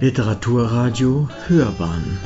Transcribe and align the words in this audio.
Literaturradio 0.00 1.28
Hörbahn 1.46 2.18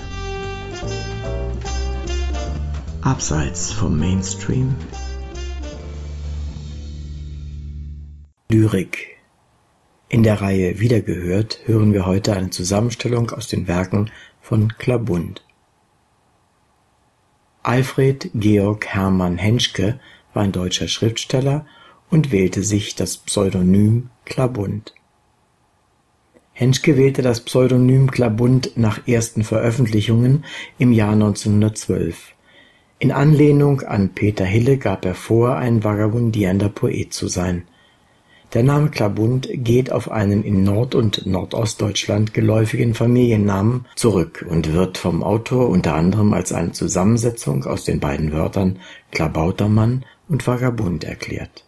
Abseits 3.03 3.73
vom 3.73 3.99
Mainstream 3.99 4.75
Lyrik 8.51 9.19
In 10.09 10.23
der 10.23 10.41
Reihe 10.41 10.81
Wiedergehört 10.81 11.61
hören 11.67 11.93
wir 11.93 12.07
heute 12.07 12.35
eine 12.35 12.49
Zusammenstellung 12.49 13.31
aus 13.31 13.49
den 13.49 13.69
Werken 13.69 14.11
von 14.41 14.73
Klabund. 14.79 15.45
Alfred 17.63 18.31
Georg 18.35 18.87
Hermann 18.87 19.37
Henschke 19.37 20.01
war 20.33 20.43
ein 20.43 20.53
deutscher 20.53 20.89
Schriftsteller 20.89 21.67
und 22.09 22.33
wählte 22.33 22.63
sich 22.63 22.95
das 22.95 23.19
Pseudonym 23.19 24.09
Klabund. 24.25 24.95
Henschke 26.59 26.97
wählte 26.97 27.23
das 27.23 27.43
Pseudonym 27.43 28.11
Klabund 28.11 28.73
nach 28.75 29.07
ersten 29.07 29.45
Veröffentlichungen 29.45 30.45
im 30.77 30.91
Jahr 30.91 31.13
1912. 31.13 32.35
In 32.99 33.13
Anlehnung 33.13 33.83
an 33.83 34.09
Peter 34.09 34.45
Hille 34.45 34.77
gab 34.77 35.05
er 35.05 35.15
vor, 35.15 35.55
ein 35.55 35.85
vagabundierender 35.85 36.69
Poet 36.69 37.13
zu 37.13 37.29
sein. 37.29 37.63
Der 38.55 38.65
Name 38.65 38.91
Klabund 38.91 39.49
geht 39.53 39.93
auf 39.93 40.11
einen 40.11 40.43
in 40.43 40.65
Nord- 40.65 40.97
und 40.97 41.27
Nordostdeutschland 41.27 42.35
geläufigen 42.35 42.95
Familiennamen 42.95 43.87
zurück 43.95 44.45
und 44.51 44.73
wird 44.73 44.99
vom 44.99 45.23
Autor 45.23 45.69
unter 45.69 45.95
anderem 45.95 46.33
als 46.33 46.53
eine 46.53 46.73
Zusammensetzung 46.73 47.67
aus 47.67 47.85
den 47.85 48.01
beiden 48.01 48.33
Wörtern 48.33 48.81
Klabautermann 49.13 50.05
und 50.29 50.45
Vagabund 50.45 51.05
erklärt. 51.05 51.65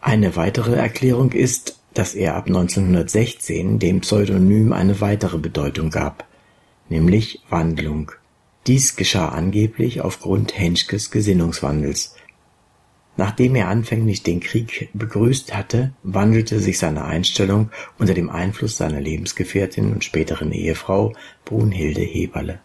Eine 0.00 0.36
weitere 0.36 0.76
Erklärung 0.76 1.32
ist 1.32 1.81
dass 1.94 2.14
er 2.14 2.36
ab 2.36 2.46
1916 2.46 3.78
dem 3.78 4.00
Pseudonym 4.00 4.72
eine 4.72 5.00
weitere 5.00 5.38
Bedeutung 5.38 5.90
gab, 5.90 6.26
nämlich 6.88 7.40
Wandlung. 7.48 8.12
Dies 8.66 8.96
geschah 8.96 9.30
angeblich 9.30 10.00
aufgrund 10.00 10.56
Henschkes 10.58 11.10
Gesinnungswandels. 11.10 12.14
Nachdem 13.16 13.54
er 13.56 13.68
anfänglich 13.68 14.22
den 14.22 14.40
Krieg 14.40 14.88
begrüßt 14.94 15.54
hatte, 15.54 15.92
wandelte 16.02 16.60
sich 16.60 16.78
seine 16.78 17.04
Einstellung 17.04 17.70
unter 17.98 18.14
dem 18.14 18.30
Einfluss 18.30 18.78
seiner 18.78 19.00
Lebensgefährtin 19.00 19.92
und 19.92 20.04
späteren 20.04 20.52
Ehefrau 20.52 21.12
Brunhilde 21.44 22.00
Heberle. 22.00 22.60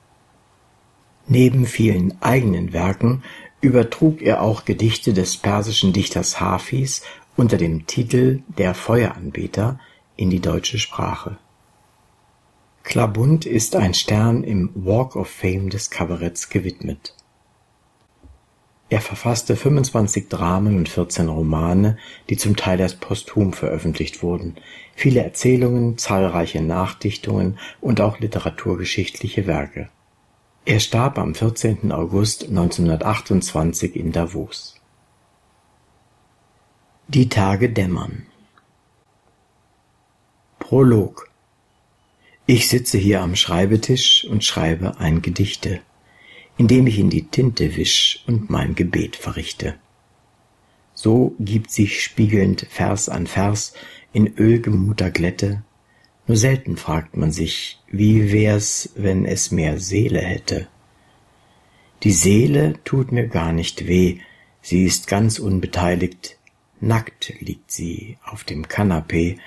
Neben 1.27 1.65
vielen 1.65 2.21
eigenen 2.21 2.71
Werken 2.71 3.23
übertrug 3.59 4.21
er 4.21 4.41
auch 4.41 4.63
Gedichte 4.63 5.13
des 5.13 5.35
persischen 5.35 5.91
Dichters 5.91 6.39
Hafis 6.39 7.01
unter 7.37 7.57
dem 7.57 7.85
Titel 7.85 8.41
Der 8.57 8.73
Feueranbeter 8.73 9.79
in 10.15 10.31
die 10.31 10.39
deutsche 10.39 10.79
Sprache. 10.79 11.37
Klabund 12.83 13.45
ist 13.45 13.75
ein 13.75 13.93
Stern 13.93 14.43
im 14.43 14.71
Walk 14.73 15.15
of 15.15 15.29
Fame 15.29 15.69
des 15.69 15.91
Kabaretts 15.91 16.49
gewidmet. 16.49 17.13
Er 18.89 19.01
verfasste 19.01 19.55
25 19.55 20.29
Dramen 20.29 20.77
und 20.77 20.89
14 20.89 21.27
Romane, 21.27 21.97
die 22.29 22.37
zum 22.37 22.55
Teil 22.55 22.79
erst 22.79 23.01
posthum 23.01 23.53
veröffentlicht 23.53 24.23
wurden, 24.23 24.55
viele 24.95 25.21
Erzählungen, 25.21 25.97
zahlreiche 25.97 26.61
Nachdichtungen 26.63 27.59
und 27.81 28.01
auch 28.01 28.19
literaturgeschichtliche 28.19 29.45
Werke. 29.45 29.89
Er 30.65 30.79
starb 30.79 31.19
am 31.19 31.35
14. 31.35 31.91
August 31.91 32.45
1928 32.45 33.95
in 33.95 34.11
Davos 34.11 34.76
die 37.09 37.29
Tage 37.29 37.69
dämmern. 37.69 38.25
Prolog 40.59 41.29
Ich 42.45 42.67
sitze 42.67 42.97
hier 42.97 43.21
am 43.21 43.37
Schreibetisch 43.37 44.25
und 44.25 44.43
schreibe 44.43 44.97
ein 44.99 45.21
Gedichte, 45.21 45.79
indem 46.57 46.85
ich 46.85 46.99
in 46.99 47.09
die 47.09 47.27
Tinte 47.27 47.77
wisch 47.77 48.25
und 48.27 48.49
mein 48.49 48.75
Gebet 48.75 49.15
verrichte. 49.15 49.75
So 50.95 51.33
gibt 51.39 51.71
sich 51.71 52.03
spiegelnd 52.03 52.67
Vers 52.69 53.07
an 53.07 53.25
Vers 53.25 53.71
in 54.11 54.35
ölgemuter 54.35 55.09
Glätte, 55.09 55.63
nur 56.27 56.35
selten 56.35 56.75
fragt 56.75 57.15
man 57.15 57.31
sich, 57.31 57.79
wie 57.89 58.33
wär's, 58.33 58.89
wenn 58.95 59.23
es 59.23 59.51
mehr 59.51 59.79
Seele 59.79 60.19
hätte. 60.19 60.67
Die 62.03 62.11
Seele 62.11 62.73
tut 62.83 63.13
mir 63.13 63.27
gar 63.27 63.53
nicht 63.53 63.87
weh, 63.87 64.19
sie 64.61 64.83
ist 64.83 65.07
ganz 65.07 65.39
unbeteiligt, 65.39 66.36
Nackt 66.79 67.33
liegt 67.39 67.71
sie 67.71 68.17
auf 68.23 68.43
dem 68.43 68.67
Kanapee 68.67 69.39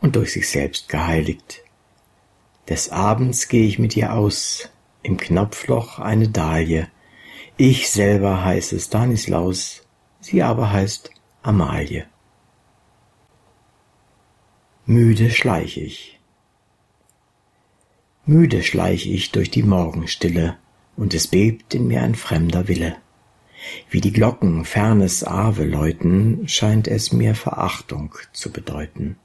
und 0.00 0.16
durch 0.16 0.32
sich 0.32 0.48
selbst 0.48 0.88
geheiligt. 0.88 1.62
Des 2.68 2.90
Abends 2.90 3.48
geh 3.48 3.66
ich 3.66 3.78
mit 3.78 3.96
ihr 3.96 4.12
aus, 4.12 4.70
im 5.02 5.16
Knopfloch 5.16 5.98
eine 5.98 6.28
Dahlie. 6.28 6.86
Ich 7.56 7.90
selber 7.90 8.44
heiße 8.44 8.78
Stanislaus, 8.78 9.86
sie 10.20 10.42
aber 10.42 10.70
heißt 10.70 11.10
Amalie. 11.42 12.06
Müde 14.84 15.30
schleich 15.30 15.76
ich. 15.78 16.20
Müde 18.24 18.62
schleich 18.62 19.06
ich 19.06 19.32
durch 19.32 19.50
die 19.50 19.62
Morgenstille, 19.62 20.58
und 20.96 21.14
es 21.14 21.26
bebt 21.26 21.74
in 21.74 21.86
mir 21.86 22.02
ein 22.02 22.14
fremder 22.14 22.68
Wille. 22.68 22.96
Wie 23.90 24.00
die 24.00 24.12
Glocken 24.12 24.64
fernes 24.64 25.24
Ave 25.24 25.64
läuten, 25.64 26.48
scheint 26.48 26.88
es 26.88 27.12
mir 27.12 27.34
Verachtung 27.34 28.14
zu 28.32 28.52
bedeuten. 28.52 29.16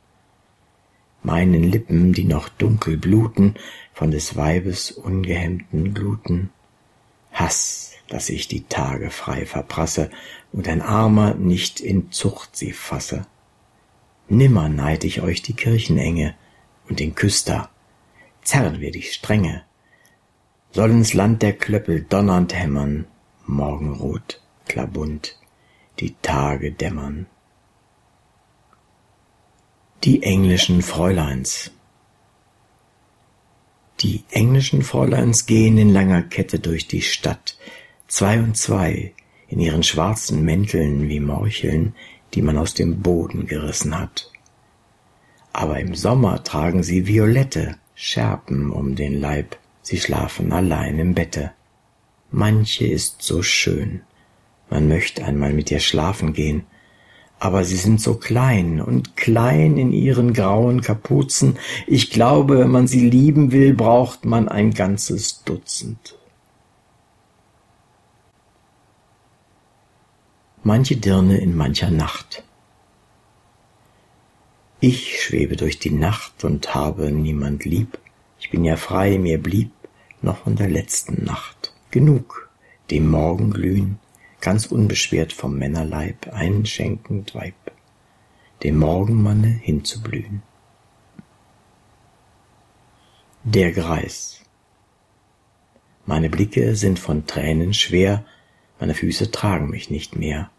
Meinen 1.21 1.63
Lippen, 1.63 2.13
die 2.13 2.25
noch 2.25 2.49
dunkel 2.49 2.97
bluten 2.97 3.55
von 3.93 4.11
des 4.11 4.35
Weibes 4.35 4.91
ungehemmten 4.91 5.93
Gluten, 5.93 6.49
Hass, 7.31 7.93
dass 8.09 8.29
ich 8.29 8.47
die 8.47 8.65
Tage 8.65 9.09
frei 9.09 9.45
verprasse 9.45 10.11
und 10.51 10.67
ein 10.67 10.81
Armer 10.81 11.33
nicht 11.33 11.79
in 11.79 12.11
Zucht 12.11 12.55
sie 12.55 12.73
fasse. 12.73 13.25
Nimmer 14.29 14.69
neid 14.69 15.03
ich 15.03 15.21
euch 15.21 15.41
die 15.41 15.53
Kirchenenge 15.53 16.35
und 16.87 16.99
den 16.99 17.15
Küster, 17.15 17.69
zerren 18.43 18.79
wir 18.79 18.91
die 18.91 19.01
Strenge, 19.01 19.63
sollen's 20.71 21.13
Land 21.13 21.41
der 21.41 21.53
Klöppel 21.53 22.03
donnernd 22.03 22.53
hämmern, 22.53 23.05
Morgenrot, 23.45 24.41
klabund, 24.67 25.37
die 25.99 26.15
Tage 26.21 26.71
dämmern. 26.71 27.27
Die 30.03 30.23
englischen 30.23 30.81
Fräuleins 30.81 31.71
Die 33.99 34.23
englischen 34.31 34.81
Fräuleins 34.81 35.45
gehen 35.45 35.77
in 35.77 35.89
langer 35.93 36.23
Kette 36.23 36.59
durch 36.59 36.87
die 36.87 37.01
Stadt, 37.01 37.57
zwei 38.07 38.39
und 38.39 38.57
zwei, 38.57 39.13
in 39.47 39.59
ihren 39.59 39.83
schwarzen 39.83 40.43
Mänteln 40.43 41.07
wie 41.09 41.19
Morcheln, 41.19 41.95
die 42.33 42.41
man 42.41 42.57
aus 42.57 42.73
dem 42.73 43.01
Boden 43.01 43.45
gerissen 43.45 43.97
hat. 43.97 44.31
Aber 45.53 45.79
im 45.79 45.95
Sommer 45.95 46.43
tragen 46.43 46.81
sie 46.81 47.07
Violette, 47.07 47.77
Schärpen 47.93 48.71
um 48.71 48.95
den 48.95 49.19
Leib, 49.19 49.57
sie 49.83 49.99
schlafen 49.99 50.51
allein 50.51 50.97
im 50.97 51.13
Bette. 51.13 51.51
Manche 52.35 52.87
ist 52.87 53.21
so 53.21 53.43
schön, 53.43 54.01
man 54.71 54.87
möchte 54.87 55.23
einmal 55.23 55.53
mit 55.53 55.69
ihr 55.69 55.79
schlafen 55.79 56.33
gehen, 56.33 56.65
aber 57.37 57.63
sie 57.63 57.75
sind 57.75 58.01
so 58.01 58.15
klein 58.15 58.81
und 58.81 59.15
klein 59.15 59.77
in 59.77 59.91
ihren 59.91 60.33
grauen 60.33 60.81
Kapuzen. 60.81 61.59
Ich 61.85 62.09
glaube, 62.09 62.57
wenn 62.57 62.71
man 62.71 62.87
sie 62.87 63.07
lieben 63.07 63.51
will, 63.51 63.75
braucht 63.75 64.25
man 64.25 64.49
ein 64.49 64.73
ganzes 64.73 65.43
Dutzend. 65.43 66.17
Manche 70.63 70.95
Dirne 70.95 71.37
in 71.37 71.55
mancher 71.55 71.91
Nacht. 71.91 72.43
Ich 74.79 75.21
schwebe 75.21 75.55
durch 75.55 75.77
die 75.77 75.91
Nacht 75.91 76.43
und 76.43 76.73
habe 76.73 77.11
niemand 77.11 77.63
lieb. 77.63 77.99
Ich 78.39 78.49
bin 78.49 78.65
ja 78.65 78.75
frei, 78.75 79.19
mir 79.19 79.37
blieb 79.37 79.69
noch 80.23 80.37
von 80.37 80.55
der 80.55 80.67
letzten 80.67 81.23
Nacht 81.25 81.62
genug 81.93 82.49
dem 82.89 83.07
Morgenglühen, 83.07 83.99
ganz 84.41 84.65
unbeschwert 84.65 85.31
vom 85.31 85.59
Männerleib 85.59 86.33
einschenkend 86.33 87.35
Weib, 87.35 87.53
dem 88.63 88.79
Morgenmanne 88.79 89.47
hinzublühen. 89.47 90.41
Der 93.43 93.71
Greis 93.71 94.41
Meine 96.07 96.31
Blicke 96.31 96.75
sind 96.75 96.97
von 96.97 97.27
Tränen 97.27 97.75
schwer, 97.75 98.25
meine 98.79 98.95
Füße 98.95 99.29
tragen 99.29 99.69
mich 99.69 99.91
nicht 99.91 100.15
mehr. 100.15 100.49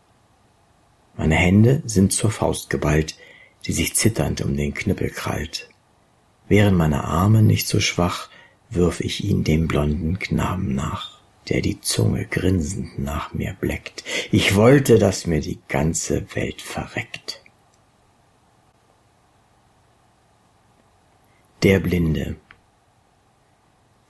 Meine 1.17 1.35
Hände 1.35 1.83
sind 1.85 2.13
zur 2.13 2.31
Faust 2.31 2.71
geballt, 2.71 3.17
die 3.67 3.73
sich 3.73 3.97
zitternd 3.97 4.41
um 4.41 4.57
den 4.57 4.73
Knüppel 4.73 5.11
krallt. 5.11 5.69
Wären 6.47 6.77
meine 6.77 7.03
Arme 7.03 7.43
nicht 7.43 7.67
so 7.67 7.81
schwach, 7.81 8.31
würf 8.71 9.01
ich 9.01 9.25
ihn 9.25 9.43
dem 9.43 9.67
blonden 9.67 10.21
Knaben 10.21 10.77
nach 10.77 11.14
der 11.49 11.61
die 11.61 11.81
Zunge 11.81 12.25
grinsend 12.27 12.99
nach 12.99 13.33
mir 13.35 13.55
bleckt. 13.61 14.05
Ich 14.31 14.55
wollte, 14.57 14.99
dass 14.99 15.27
mir 15.27 15.41
die 15.41 15.59
ganze 15.69 16.27
Welt 16.35 16.63
verreckt. 16.63 17.43
Der 21.63 21.81
Blinde. 21.81 22.37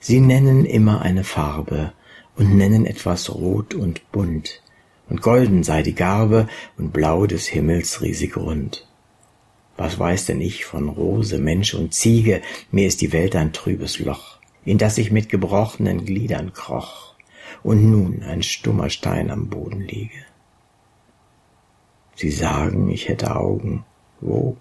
Sie 0.01 0.21
nennen 0.21 0.65
immer 0.65 1.03
eine 1.03 1.25
Farbe 1.25 1.93
und 2.37 2.57
nennen 2.57 2.85
etwas 2.85 3.33
rot 3.33 3.75
und 3.75 4.11
bunt, 4.13 4.61
und 5.09 5.23
golden 5.23 5.63
sei 5.63 5.83
die 5.83 5.95
Garbe 5.95 6.49
und 6.77 6.93
blau 6.93 7.27
des 7.27 7.47
Himmels 7.47 8.03
riesig 8.03 8.37
rund. 8.37 8.87
Was 9.77 9.99
weiß 9.99 10.27
denn 10.27 10.41
ich 10.41 10.65
von 10.65 10.89
Rose, 10.89 11.39
Mensch 11.39 11.75
und 11.75 11.95
Ziege, 11.95 12.43
mir 12.71 12.87
ist 12.87 13.01
die 13.01 13.13
Welt 13.13 13.35
ein 13.35 13.53
trübes 13.53 13.99
Loch, 13.99 14.39
in 14.65 14.79
das 14.79 14.99
ich 14.99 15.11
mit 15.11 15.29
gebrochenen 15.29 16.05
Gliedern 16.05 16.53
kroch 16.53 17.14
und 17.65 17.91
nun 17.91 18.23
ein 18.23 18.43
stummer 18.43 18.91
Stein 18.91 19.31
am 19.31 19.49
Boden 19.49 19.81
liege. 19.81 20.25
Sie 22.15 22.31
sagen, 22.31 22.91
ich 22.91 23.09
hätte 23.09 23.35
Augen. 23.35 23.85
Wo? 24.21 24.57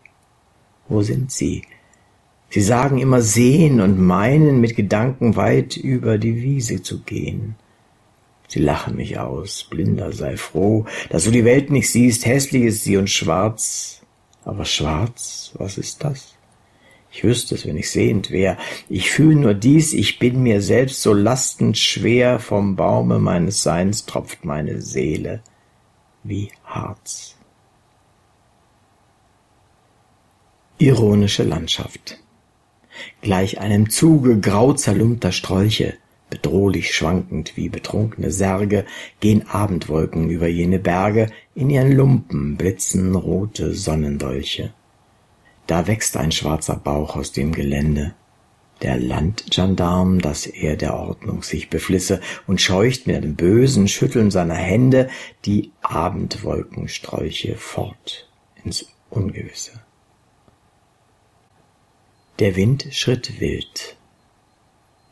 Wo 0.87 1.03
sind 1.03 1.31
sie? 1.31 1.63
Sie 2.49 2.61
sagen 2.61 2.97
immer 2.99 3.21
sehen 3.21 3.81
und 3.81 3.99
meinen, 3.99 4.61
mit 4.61 4.75
Gedanken 4.75 5.35
weit 5.35 5.77
über 5.77 6.17
die 6.17 6.41
Wiese 6.41 6.81
zu 6.81 7.01
gehen. 7.01 7.55
Sie 8.47 8.59
lachen 8.59 8.95
mich 8.95 9.19
aus, 9.19 9.63
blinder 9.63 10.11
sei 10.11 10.37
froh, 10.37 10.85
dass 11.09 11.25
du 11.25 11.31
die 11.31 11.45
Welt 11.45 11.71
nicht 11.71 11.89
siehst, 11.89 12.25
hässlich 12.25 12.63
ist 12.63 12.83
sie 12.83 12.97
und 12.97 13.09
schwarz. 13.09 14.01
Aber 14.45 14.65
schwarz, 14.65 15.51
was 15.55 15.77
ist 15.77 16.03
das? 16.03 16.35
Ich 17.15 17.23
wüsste 17.23 17.53
es, 17.53 17.67
wenn 17.67 17.77
ich 17.77 17.91
sehend 17.91 18.31
wär. 18.31 18.57
Ich 18.89 19.11
fühl 19.11 19.35
nur 19.35 19.53
dies, 19.53 19.93
ich 19.93 20.17
bin 20.17 20.41
mir 20.41 20.61
selbst 20.61 21.03
so 21.03 21.13
lastend 21.13 21.77
schwer, 21.77 22.39
vom 22.39 22.75
Baume 22.75 23.19
meines 23.19 23.61
Seins 23.61 24.07
tropft 24.07 24.45
meine 24.45 24.81
Seele 24.81 25.41
wie 26.23 26.49
Harz. 26.63 27.35
Ironische 30.79 31.43
Landschaft. 31.43 32.19
Gleich 33.21 33.59
einem 33.59 33.91
Zuge 33.91 34.39
grau 34.39 34.73
zerlumpter 34.73 35.31
Sträuche, 35.31 35.93
bedrohlich 36.31 36.95
schwankend 36.95 37.55
wie 37.55 37.69
betrunkene 37.69 38.31
Särge, 38.31 38.85
gehen 39.19 39.47
Abendwolken 39.47 40.31
über 40.31 40.47
jene 40.47 40.79
Berge, 40.79 41.27
in 41.53 41.69
ihren 41.69 41.91
Lumpen 41.91 42.57
blitzen 42.57 43.13
rote 43.15 43.75
Sonnendolche. 43.75 44.73
Da 45.67 45.87
wächst 45.87 46.17
ein 46.17 46.31
schwarzer 46.31 46.75
Bauch 46.75 47.15
aus 47.15 47.31
dem 47.31 47.53
Gelände, 47.53 48.13
der 48.81 48.97
Landgendarm, 48.97 50.19
dass 50.19 50.45
er 50.45 50.75
der 50.75 50.95
Ordnung 50.95 51.41
sich 51.41 51.69
beflisse 51.69 52.19
und 52.47 52.61
scheucht 52.61 53.07
mit 53.07 53.15
einem 53.15 53.35
bösen 53.35 53.87
Schütteln 53.87 54.29
seiner 54.29 54.55
Hände 54.55 55.09
die 55.45 55.71
Abendwolkensträuche 55.81 57.55
fort 57.55 58.27
ins 58.63 58.87
Ungewisse. 59.09 59.79
Der 62.39 62.55
Wind 62.55 62.87
schritt 62.91 63.39
wild. 63.39 63.95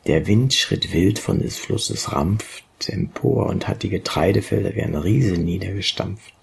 Der 0.06 0.26
Wind 0.26 0.52
schritt 0.52 0.92
wild 0.92 1.18
von 1.18 1.38
des 1.38 1.56
Flusses 1.56 2.12
Rampft 2.12 2.64
empor 2.88 3.46
und 3.46 3.68
hat 3.68 3.84
die 3.84 3.90
Getreidefelder 3.90 4.74
wie 4.74 4.82
ein 4.82 4.96
Riese 4.96 5.34
niedergestampft. 5.34 6.34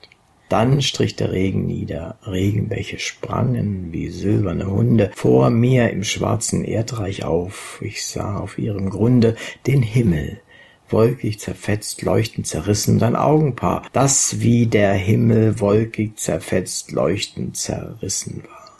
Dann 0.50 0.81
strich 0.81 1.16
der 1.16 1.31
Regen 1.31 1.68
nieder, 1.68 2.18
Regenbäche 2.25 2.98
sprangen 3.00 3.94
wie 3.94 4.10
silberne 4.10 4.66
Hunde 4.66 5.12
vor 5.16 5.51
mir 5.51 5.92
im 5.92 6.04
schwarzen 6.04 6.66
Erdreich 6.66 7.24
auf. 7.24 7.80
Ich 7.81 8.06
sah 8.06 8.38
auf 8.38 8.57
ihrem 8.57 8.90
Grunde 8.90 9.36
den 9.68 9.84
Himmel, 9.84 10.42
wolkig 10.90 11.40
zerfetzt, 11.40 12.01
leuchtend 12.01 12.48
zerrissen, 12.48 12.98
dein 12.98 13.16
Augenpaar, 13.16 13.84
das 13.94 14.40
wie 14.40 14.66
der 14.66 14.94
Himmel 14.94 15.60
wolkig 15.60 16.18
zerfetzt, 16.18 16.92
leuchtend 16.92 17.56
zerrissen 17.56 18.44
war. 18.44 18.72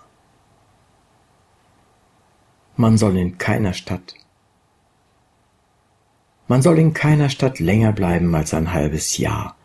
Man 2.77 2.98
soll 2.98 3.16
in 3.16 3.38
keiner 3.38 3.74
Stadt 3.74 4.16
man 6.50 6.63
soll 6.63 6.80
in 6.80 6.94
keiner 6.94 7.30
Stadt 7.30 7.60
länger 7.60 7.94
bleiben 7.94 8.33
als 8.33 8.56
ein 8.56 8.74
halbes 8.74 9.19
Jahr, 9.19 9.56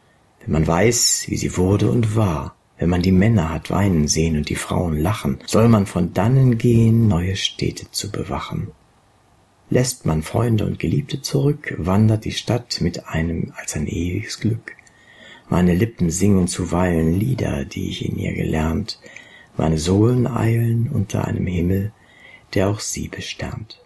wenn 0.44 0.52
man 0.52 0.66
weiß, 0.66 1.24
wie 1.28 1.36
sie 1.36 1.56
wurde 1.56 1.90
und 1.90 2.16
war, 2.16 2.54
wenn 2.78 2.90
man 2.90 3.02
die 3.02 3.12
Männer 3.12 3.50
hat 3.50 3.70
weinen 3.70 4.08
sehen 4.08 4.36
und 4.36 4.48
die 4.48 4.56
Frauen 4.56 4.98
lachen, 4.98 5.38
soll 5.46 5.68
man 5.68 5.86
von 5.86 6.12
dannen 6.12 6.58
gehen, 6.58 7.08
neue 7.08 7.36
Städte 7.36 7.90
zu 7.90 8.10
bewachen. 8.10 8.68
Lässt 9.70 10.04
man 10.04 10.22
Freunde 10.22 10.66
und 10.66 10.78
Geliebte 10.78 11.22
zurück, 11.22 11.74
wandert 11.78 12.26
die 12.26 12.32
Stadt 12.32 12.80
mit 12.80 13.08
einem 13.08 13.52
als 13.56 13.74
ein 13.74 13.86
ewiges 13.86 14.38
Glück. 14.38 14.72
Meine 15.48 15.74
Lippen 15.74 16.10
singen 16.10 16.46
zuweilen 16.46 17.18
Lieder, 17.18 17.64
die 17.64 17.88
ich 17.88 18.04
in 18.04 18.18
ihr 18.18 18.34
gelernt, 18.34 18.98
meine 19.56 19.78
Sohlen 19.78 20.26
eilen 20.26 20.90
unter 20.90 21.26
einem 21.26 21.46
Himmel, 21.46 21.92
der 22.54 22.68
auch 22.68 22.80
sie 22.80 23.08
besternt. 23.08 23.80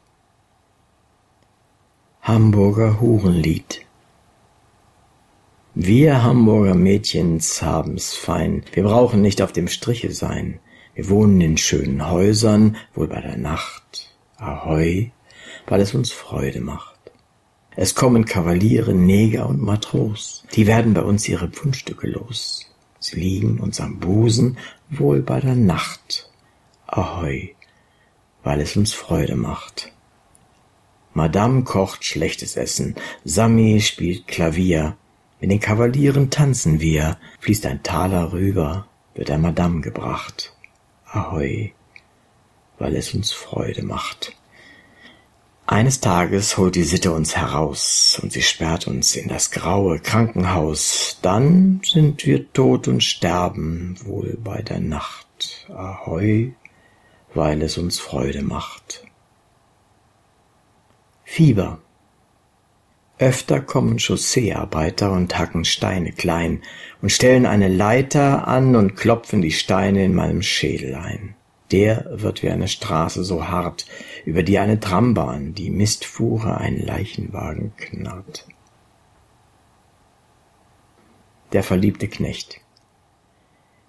Hamburger 2.22 3.00
Hurenlied 3.00 3.86
Wir 5.80 6.24
Hamburger 6.24 6.74
Mädchens 6.74 7.62
haben's 7.62 8.12
fein, 8.12 8.64
wir 8.72 8.82
brauchen 8.82 9.22
nicht 9.22 9.40
auf 9.40 9.52
dem 9.52 9.68
Striche 9.68 10.10
sein, 10.10 10.58
wir 10.96 11.08
wohnen 11.08 11.40
in 11.40 11.56
schönen 11.56 12.10
Häusern, 12.10 12.76
wohl 12.94 13.06
bei 13.06 13.20
der 13.20 13.36
Nacht, 13.36 14.12
ahoi, 14.38 15.12
weil 15.68 15.80
es 15.80 15.94
uns 15.94 16.10
Freude 16.10 16.60
macht. 16.60 16.98
Es 17.76 17.94
kommen 17.94 18.24
Kavaliere, 18.24 18.92
Neger 18.92 19.48
und 19.48 19.62
Matros, 19.62 20.42
die 20.52 20.66
werden 20.66 20.94
bei 20.94 21.02
uns 21.02 21.28
ihre 21.28 21.46
Pfundstücke 21.46 22.08
los. 22.08 22.66
Sie 22.98 23.20
liegen 23.20 23.60
uns 23.60 23.80
am 23.80 24.00
Busen, 24.00 24.58
wohl 24.90 25.22
bei 25.22 25.38
der 25.38 25.54
Nacht, 25.54 26.28
ahoi, 26.88 27.54
weil 28.42 28.60
es 28.60 28.76
uns 28.76 28.94
Freude 28.94 29.36
macht. 29.36 29.92
Madame 31.14 31.62
kocht 31.62 32.04
schlechtes 32.04 32.56
Essen, 32.56 32.96
Sami 33.24 33.80
spielt 33.80 34.26
Klavier, 34.26 34.96
mit 35.40 35.50
den 35.50 35.60
Kavalieren 35.60 36.30
tanzen 36.30 36.80
wir, 36.80 37.18
fließt 37.40 37.66
ein 37.66 37.82
Taler 37.82 38.32
rüber, 38.32 38.86
wird 39.14 39.28
der 39.28 39.38
Madame 39.38 39.80
gebracht. 39.80 40.52
Ahoi, 41.06 41.72
weil 42.78 42.96
es 42.96 43.14
uns 43.14 43.32
Freude 43.32 43.82
macht. 43.82 44.34
Eines 45.66 46.00
Tages 46.00 46.56
holt 46.56 46.76
die 46.76 46.82
Sitte 46.82 47.12
uns 47.12 47.36
heraus 47.36 48.18
und 48.22 48.32
sie 48.32 48.40
sperrt 48.40 48.86
uns 48.86 49.14
in 49.16 49.28
das 49.28 49.50
graue 49.50 49.98
Krankenhaus. 49.98 51.18
Dann 51.20 51.82
sind 51.84 52.24
wir 52.24 52.50
tot 52.54 52.88
und 52.88 53.04
sterben 53.04 53.96
wohl 54.02 54.38
bei 54.42 54.62
der 54.62 54.80
Nacht. 54.80 55.66
Ahoi, 55.68 56.54
weil 57.34 57.60
es 57.60 57.76
uns 57.76 58.00
Freude 58.00 58.42
macht. 58.42 59.04
Fieber. 61.24 61.80
Öfter 63.18 63.60
kommen 63.60 63.98
Chausseearbeiter 63.98 65.10
und 65.10 65.36
hacken 65.36 65.64
Steine 65.64 66.12
klein 66.12 66.62
und 67.02 67.10
stellen 67.10 67.46
eine 67.46 67.68
Leiter 67.68 68.46
an 68.46 68.76
und 68.76 68.94
klopfen 68.94 69.42
die 69.42 69.50
Steine 69.50 70.04
in 70.04 70.14
meinem 70.14 70.42
Schädel 70.42 70.94
ein. 70.94 71.34
Der 71.72 72.06
wird 72.12 72.42
wie 72.42 72.48
eine 72.48 72.68
Straße 72.68 73.24
so 73.24 73.48
hart, 73.48 73.86
über 74.24 74.42
die 74.42 74.58
eine 74.58 74.78
Trambahn, 74.78 75.52
die 75.52 75.68
Mistfuhre, 75.68 76.58
ein 76.58 76.78
Leichenwagen 76.78 77.72
knarrt. 77.76 78.46
Der 81.52 81.62
verliebte 81.62 82.08
Knecht. 82.08 82.60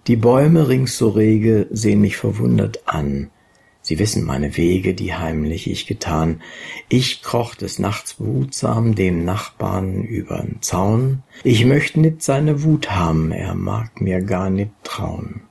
Die 0.08 0.16
Bäume 0.16 0.68
rings 0.68 0.98
so 0.98 1.10
rege 1.10 1.68
sehen 1.70 2.00
mich 2.00 2.16
verwundert 2.16 2.82
an. 2.86 3.30
Sie 3.82 3.98
wissen 3.98 4.24
meine 4.24 4.56
Wege, 4.56 4.94
die 4.94 5.14
heimlich 5.14 5.70
ich 5.70 5.86
getan. 5.86 6.42
Ich 6.88 7.22
kroch 7.22 7.54
des 7.54 7.78
Nachts 7.78 8.14
behutsam 8.14 8.94
dem 8.94 9.24
Nachbarn 9.24 10.04
übern 10.04 10.58
Zaun. 10.60 11.22
Ich 11.44 11.64
möcht 11.64 11.96
nit 11.96 12.22
seine 12.22 12.62
Wut 12.62 12.90
haben, 12.90 13.32
er 13.32 13.54
mag 13.54 14.00
mir 14.00 14.22
gar 14.22 14.50
nit 14.50 14.70
trauen. 14.84 15.42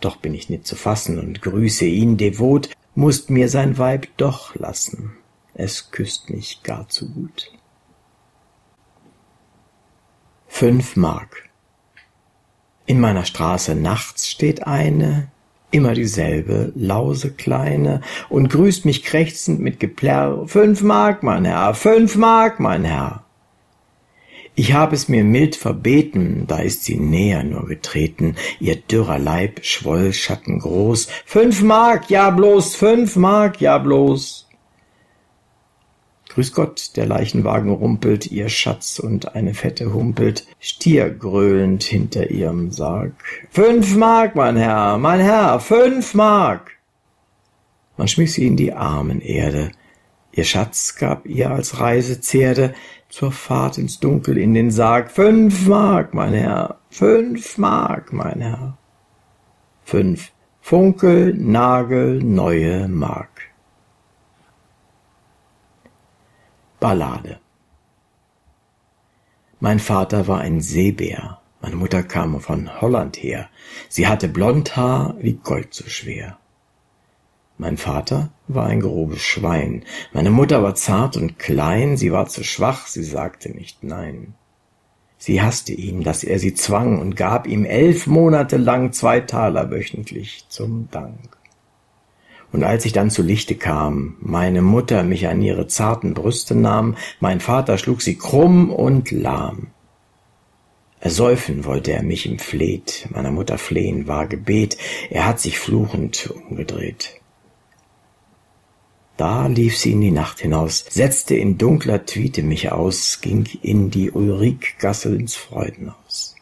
Doch 0.00 0.16
bin 0.16 0.32
ich 0.34 0.48
nit 0.48 0.66
zu 0.66 0.76
fassen 0.76 1.18
und 1.18 1.42
grüße 1.42 1.84
ihn 1.84 2.16
devot, 2.16 2.70
musst 2.94 3.30
mir 3.30 3.48
sein 3.48 3.78
Weib 3.78 4.08
doch 4.16 4.54
lassen. 4.54 5.12
Es 5.54 5.90
küsst 5.90 6.30
mich 6.30 6.62
gar 6.62 6.88
zu 6.88 7.10
gut. 7.10 7.52
Fünf 10.46 10.96
Mark. 10.96 11.48
In 12.86 13.00
meiner 13.00 13.24
Straße 13.24 13.74
nachts 13.74 14.28
steht 14.28 14.66
eine, 14.66 15.30
immer 15.70 15.94
dieselbe, 15.94 16.72
lause 16.74 17.30
Kleine, 17.30 18.00
und 18.28 18.48
grüßt 18.48 18.84
mich 18.84 19.02
krächzend 19.02 19.60
mit 19.60 19.80
Geplärr, 19.80 20.44
fünf 20.46 20.82
Mark, 20.82 21.22
mein 21.22 21.44
Herr, 21.44 21.74
fünf 21.74 22.16
Mark, 22.16 22.60
mein 22.60 22.84
Herr. 22.84 23.24
Ich 24.54 24.74
hab 24.74 24.92
es 24.92 25.08
mir 25.08 25.24
mild 25.24 25.56
verbeten, 25.56 26.44
da 26.46 26.58
ist 26.58 26.84
sie 26.84 26.98
näher 26.98 27.44
nur 27.44 27.66
getreten, 27.66 28.34
ihr 28.58 28.76
dürrer 28.76 29.18
Leib 29.18 29.64
schwoll 29.64 30.12
schattengroß, 30.12 31.08
fünf 31.24 31.62
Mark, 31.62 32.10
ja 32.10 32.30
bloß, 32.30 32.74
fünf 32.74 33.16
Mark, 33.16 33.60
ja 33.60 33.78
bloß. 33.78 34.49
Grüß 36.30 36.52
Gott, 36.52 36.96
der 36.96 37.06
Leichenwagen 37.06 37.70
rumpelt, 37.70 38.30
ihr 38.30 38.48
Schatz 38.48 38.98
und 38.98 39.34
eine 39.34 39.54
Fette 39.54 39.92
humpelt, 39.92 40.46
Stier 40.58 41.10
gröhlend 41.10 41.82
hinter 41.82 42.30
ihrem 42.30 42.70
Sarg. 42.70 43.12
Fünf 43.50 43.96
Mark, 43.96 44.36
mein 44.36 44.56
Herr, 44.56 44.98
mein 44.98 45.20
Herr, 45.20 45.60
fünf 45.60 46.14
Mark! 46.14 46.72
Man 47.96 48.08
schmiss 48.08 48.34
sie 48.34 48.46
in 48.46 48.56
die 48.56 48.72
armen 48.72 49.20
Erde, 49.20 49.72
Ihr 50.32 50.44
Schatz 50.44 50.94
gab 50.96 51.26
ihr 51.26 51.50
als 51.50 51.80
Reisezerde 51.80 52.74
zur 53.08 53.32
Fahrt 53.32 53.78
ins 53.78 53.98
Dunkel 53.98 54.38
in 54.38 54.54
den 54.54 54.70
Sarg 54.70 55.10
fünf 55.10 55.66
Mark, 55.66 56.14
mein 56.14 56.32
Herr, 56.32 56.78
fünf 56.88 57.58
Mark, 57.58 58.12
mein 58.12 58.40
Herr. 58.40 58.78
Fünf 59.82 60.30
Funkel, 60.60 61.34
Nagel, 61.34 62.22
neue 62.22 62.86
Mark. 62.86 63.49
Ballade 66.80 67.38
Mein 69.60 69.80
Vater 69.80 70.26
war 70.26 70.40
ein 70.40 70.62
Seebär, 70.62 71.38
meine 71.60 71.76
Mutter 71.76 72.02
kam 72.02 72.40
von 72.40 72.80
Holland 72.80 73.18
her. 73.18 73.50
Sie 73.90 74.06
hatte 74.06 74.28
blond 74.28 74.76
Haar 74.76 75.14
wie 75.18 75.34
Gold 75.34 75.74
so 75.74 75.86
schwer. 75.90 76.38
Mein 77.58 77.76
Vater 77.76 78.30
war 78.48 78.64
ein 78.64 78.80
grobes 78.80 79.20
Schwein, 79.20 79.84
meine 80.14 80.30
Mutter 80.30 80.62
war 80.62 80.74
zart 80.74 81.18
und 81.18 81.38
klein, 81.38 81.98
sie 81.98 82.12
war 82.12 82.28
zu 82.28 82.42
schwach, 82.44 82.86
sie 82.86 83.04
sagte 83.04 83.50
nicht 83.50 83.84
nein. 83.84 84.32
Sie 85.18 85.42
hasste 85.42 85.74
ihn, 85.74 86.02
dass 86.02 86.24
er 86.24 86.38
sie 86.38 86.54
zwang 86.54 86.98
und 86.98 87.14
gab 87.14 87.46
ihm 87.46 87.66
elf 87.66 88.06
Monate 88.06 88.56
lang 88.56 88.94
zwei 88.94 89.20
Taler 89.20 89.70
wöchentlich 89.70 90.46
zum 90.48 90.88
Dank. 90.90 91.39
Und 92.52 92.64
als 92.64 92.84
ich 92.84 92.92
dann 92.92 93.10
zu 93.10 93.22
Lichte 93.22 93.54
kam, 93.54 94.16
meine 94.20 94.62
Mutter 94.62 95.02
mich 95.04 95.28
an 95.28 95.40
ihre 95.40 95.68
zarten 95.68 96.14
Brüste 96.14 96.54
nahm, 96.54 96.96
mein 97.20 97.40
Vater 97.40 97.78
schlug 97.78 98.02
sie 98.02 98.16
krumm 98.16 98.70
und 98.70 99.10
lahm. 99.10 99.68
Ersäufen 100.98 101.64
wollte 101.64 101.92
er 101.92 102.02
mich 102.02 102.26
im 102.26 102.38
Fleht, 102.38 103.08
meiner 103.10 103.30
Mutter 103.30 103.56
flehen 103.56 104.06
war 104.06 104.26
Gebet, 104.26 104.76
er 105.08 105.26
hat 105.26 105.40
sich 105.40 105.58
fluchend 105.58 106.30
umgedreht. 106.48 107.20
Da 109.16 109.46
lief 109.46 109.78
sie 109.78 109.92
in 109.92 110.00
die 110.00 110.10
Nacht 110.10 110.40
hinaus, 110.40 110.84
setzte 110.88 111.36
in 111.36 111.56
dunkler 111.56 112.04
Twiete 112.04 112.42
mich 112.42 112.72
aus, 112.72 113.20
ging 113.20 113.46
in 113.62 113.90
die 113.90 114.10
Ulrikgasse 114.10 115.14
ins 115.14 115.36
Freudenhaus. 115.36 116.34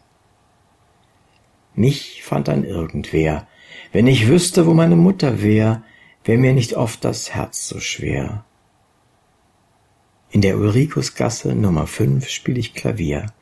Mich 1.75 2.23
fand 2.25 2.49
dann 2.49 2.65
irgendwer, 2.65 3.47
wenn 3.93 4.07
ich 4.07 4.29
wüsste, 4.29 4.67
wo 4.67 4.75
meine 4.75 4.97
Mutter 4.97 5.43
wär, 5.43 5.83
wär 6.29 6.37
mir 6.37 6.53
nicht 6.53 6.75
oft 6.75 7.07
das 7.07 7.35
Herz 7.35 7.69
so 7.69 7.81
schwer. 7.81 8.45
In 10.31 10.43
der 10.43 10.59
Ulrikusgasse 10.59 11.55
Nummer 11.55 11.87
fünf 11.87 12.29
spiel 12.29 12.59
ich 12.59 12.75
Klavier. 12.75 13.33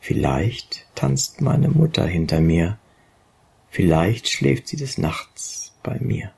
Vielleicht 0.00 0.86
tanzt 0.94 1.42
meine 1.42 1.68
Mutter 1.68 2.06
hinter 2.06 2.40
mir, 2.40 2.78
vielleicht 3.68 4.30
schläft 4.30 4.66
sie 4.66 4.78
des 4.78 4.96
Nachts 4.96 5.74
bei 5.82 5.98
mir. 6.00 6.32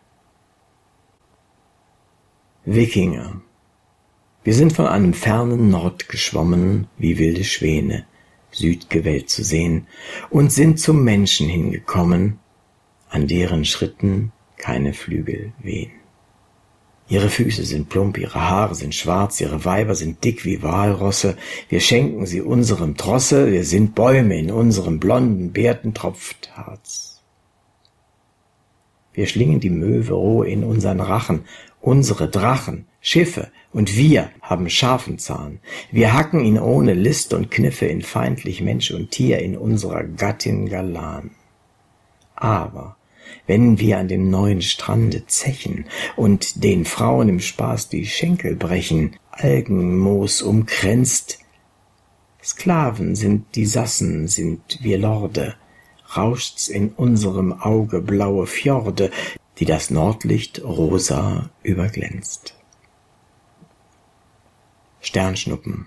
Wikinger. 2.64 3.40
Wir 4.42 4.54
sind 4.54 4.72
von 4.72 4.88
einem 4.88 5.14
fernen 5.14 5.70
Nord 5.70 6.08
geschwommen, 6.08 6.88
wie 6.98 7.18
wilde 7.18 7.44
Schwäne, 7.44 8.04
Südgewelt 8.50 9.30
zu 9.30 9.44
sehen, 9.44 9.86
und 10.28 10.50
sind 10.50 10.80
zum 10.80 11.04
Menschen 11.04 11.48
hingekommen, 11.48 12.40
an 13.10 13.28
deren 13.28 13.64
Schritten 13.64 14.32
keine 14.62 14.94
Flügel 14.94 15.52
wehen. 15.58 15.90
Ihre 17.08 17.28
Füße 17.28 17.64
sind 17.64 17.90
plump, 17.90 18.16
ihre 18.16 18.48
Haare 18.48 18.74
sind 18.74 18.94
schwarz, 18.94 19.38
ihre 19.40 19.66
Weiber 19.66 19.94
sind 19.94 20.24
dick 20.24 20.46
wie 20.46 20.62
Walrosse, 20.62 21.36
wir 21.68 21.80
schenken 21.80 22.24
sie 22.24 22.40
unserem 22.40 22.96
Trosse, 22.96 23.52
wir 23.52 23.64
sind 23.64 23.94
Bäume 23.94 24.38
in 24.38 24.50
unserem 24.50 24.98
blonden 24.98 25.52
Bärten 25.52 25.92
tropft 25.92 26.56
Harz. 26.56 27.20
Wir 29.12 29.26
schlingen 29.26 29.60
die 29.60 29.68
Möwe 29.68 30.14
roh 30.14 30.42
in 30.42 30.64
unseren 30.64 31.00
Rachen 31.00 31.44
Unsere 31.82 32.28
Drachen, 32.28 32.86
Schiffe 33.00 33.50
und 33.72 33.96
wir 33.96 34.30
haben 34.40 34.70
scharfen 34.70 35.18
Zahn. 35.18 35.58
Wir 35.90 36.14
hacken 36.14 36.44
ihn 36.44 36.56
ohne 36.56 36.94
List 36.94 37.34
und 37.34 37.50
Kniffe 37.50 37.86
in 37.86 38.02
feindlich 38.02 38.60
Mensch 38.60 38.92
und 38.92 39.10
Tier 39.10 39.40
in 39.40 39.56
unserer 39.56 40.04
Gattin 40.04 40.68
Galan. 40.68 41.32
Aber 42.36 42.96
wenn 43.46 43.78
wir 43.78 43.98
an 43.98 44.08
dem 44.08 44.30
neuen 44.30 44.62
Strande 44.62 45.26
zechen 45.26 45.86
und 46.16 46.64
den 46.64 46.84
Frauen 46.84 47.28
im 47.28 47.40
Spaß 47.40 47.88
die 47.88 48.06
Schenkel 48.06 48.56
brechen, 48.56 49.16
Algenmoos 49.30 50.42
umkränzt, 50.42 51.38
Sklaven 52.42 53.14
sind 53.14 53.54
die 53.54 53.66
Sassen, 53.66 54.26
sind 54.26 54.78
wir 54.82 54.98
Lorde, 54.98 55.54
rauscht's 56.16 56.68
in 56.68 56.90
unserem 56.90 57.52
Auge 57.52 58.00
blaue 58.00 58.46
Fjorde, 58.46 59.10
die 59.58 59.64
das 59.64 59.90
Nordlicht 59.90 60.62
rosa 60.64 61.50
überglänzt. 61.62 62.54
Sternschnuppen. 65.00 65.86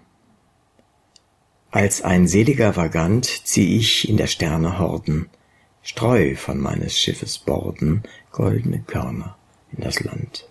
Als 1.72 2.02
ein 2.02 2.28
seliger 2.28 2.76
Vagant 2.78 3.26
zieh 3.26 3.78
ich 3.78 4.08
in 4.08 4.16
der 4.16 4.28
Sterne 4.28 4.80
Horden, 4.80 5.30
streu 5.86 6.36
von 6.36 6.60
meines 6.60 7.00
Schiffes 7.00 7.38
Borden 7.38 8.04
goldene 8.32 8.80
Körner 8.80 9.38
in 9.72 9.82
das 9.82 10.02
Land. 10.02 10.50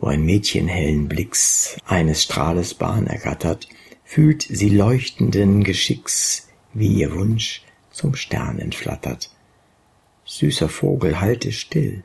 Wo 0.00 0.06
ein 0.06 0.24
Mädchen 0.24 0.68
hellen 0.68 1.08
Blicks 1.08 1.76
eines 1.84 2.22
Strahles 2.22 2.74
Bahn 2.74 3.06
ergattert, 3.06 3.68
fühlt 4.04 4.42
sie 4.42 4.70
leuchtenden 4.70 5.64
Geschicks, 5.64 6.48
wie 6.72 6.88
ihr 6.88 7.12
Wunsch 7.12 7.62
zum 7.90 8.14
Stern 8.14 8.58
entflattert, 8.58 9.30
Süßer 10.24 10.68
Vogel, 10.68 11.20
halte 11.20 11.52
still, 11.52 12.04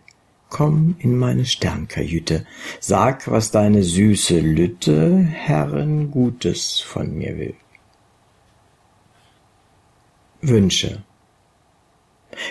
komm 0.50 0.96
in 1.00 1.16
meine 1.18 1.46
Sternkajüte, 1.46 2.46
sag, 2.80 3.30
was 3.30 3.52
deine 3.52 3.84
süße 3.84 4.40
Lütte 4.40 5.18
Herren 5.20 6.10
Gutes 6.10 6.80
von 6.80 7.16
mir 7.16 7.38
will. 7.38 7.56
Wünsche. 10.42 11.04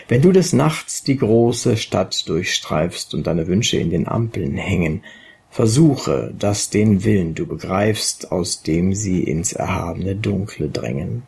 Wenn 0.09 0.23
du 0.23 0.33
des 0.33 0.53
Nachts 0.53 1.03
die 1.03 1.17
große 1.17 1.77
Stadt 1.77 2.29
durchstreifst 2.29 3.15
und 3.15 3.27
deine 3.27 3.47
Wünsche 3.47 3.77
in 3.77 3.91
den 3.91 4.09
Ampeln 4.09 4.57
hängen, 4.57 5.03
versuche, 5.51 6.35
dass 6.39 6.71
den 6.71 7.05
Willen 7.05 7.35
du 7.35 7.47
begreifst, 7.47 8.33
aus 8.33 8.63
dem 8.63 8.95
sie 8.95 9.23
ins 9.23 9.53
erhabene 9.53 10.17
Dunkle 10.17 10.69
drängen. 10.69 11.23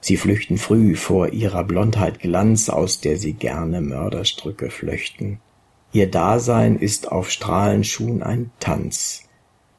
Sie 0.00 0.18
flüchten 0.18 0.58
früh 0.58 0.96
vor 0.96 1.28
ihrer 1.30 1.64
Blondheit 1.64 2.20
Glanz, 2.20 2.68
aus 2.68 3.00
der 3.00 3.16
sie 3.16 3.32
gerne 3.32 3.80
Mörderstrücke 3.80 4.70
flöchten. 4.70 5.40
Ihr 5.92 6.10
Dasein 6.10 6.76
ist 6.76 7.10
auf 7.10 7.30
Strahlenschuhen 7.30 8.22
ein 8.22 8.50
Tanz. 8.60 9.22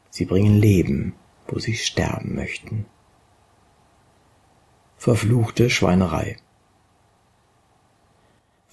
Sie 0.09 0.25
bringen 0.25 0.57
Leben, 0.57 1.13
wo 1.47 1.59
sie 1.59 1.75
sterben 1.75 2.33
möchten. 2.33 2.85
Verfluchte 4.97 5.69
Schweinerei. 5.69 6.37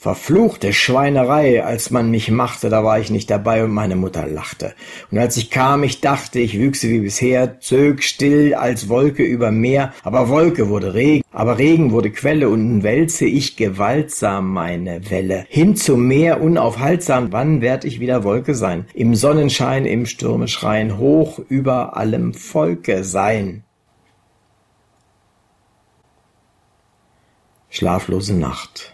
Verfluchte 0.02 0.73
Schweinerei, 0.73 1.62
als 1.62 1.92
man 1.92 2.11
mich 2.11 2.28
machte, 2.28 2.68
da 2.71 2.82
war 2.82 2.99
ich 2.99 3.09
nicht 3.11 3.30
dabei 3.30 3.62
und 3.62 3.71
meine 3.71 3.94
Mutter 3.94 4.26
lachte. 4.26 4.75
Und 5.12 5.18
als 5.18 5.37
ich 5.37 5.49
kam, 5.49 5.85
ich 5.85 6.00
dachte, 6.00 6.40
ich 6.40 6.59
wüchse 6.59 6.88
wie 6.88 6.99
bisher, 6.99 7.61
zög 7.61 8.02
still 8.02 8.54
als 8.54 8.88
Wolke 8.88 9.23
über 9.23 9.52
Meer, 9.52 9.92
aber 10.02 10.28
Wolke 10.28 10.68
wurde 10.68 10.94
Regen, 10.94 11.23
aber 11.30 11.56
Regen 11.59 11.92
wurde 11.92 12.11
Quelle 12.11 12.49
und 12.49 12.68
nun 12.68 12.82
wälze 12.82 13.26
ich 13.26 13.56
gewaltsam 13.56 14.52
meine 14.52 15.09
Welle. 15.09 15.47
Hin 15.49 15.76
zum 15.76 16.09
Meer 16.09 16.40
unaufhaltsam, 16.40 17.28
wann 17.30 17.61
werd 17.61 17.85
ich 17.85 18.00
wieder 18.00 18.25
Wolke 18.25 18.56
sein? 18.56 18.87
Im 18.94 19.14
Sonnenschein, 19.14 19.87
im 19.87 20.06
Stürme 20.06 20.49
schreien, 20.49 20.99
hoch 20.99 21.38
über 21.49 21.97
allem 21.97 22.35
Volke 22.35 23.04
sein. 23.04 23.62
Schlaflose 27.71 28.35
Nacht 28.35 28.91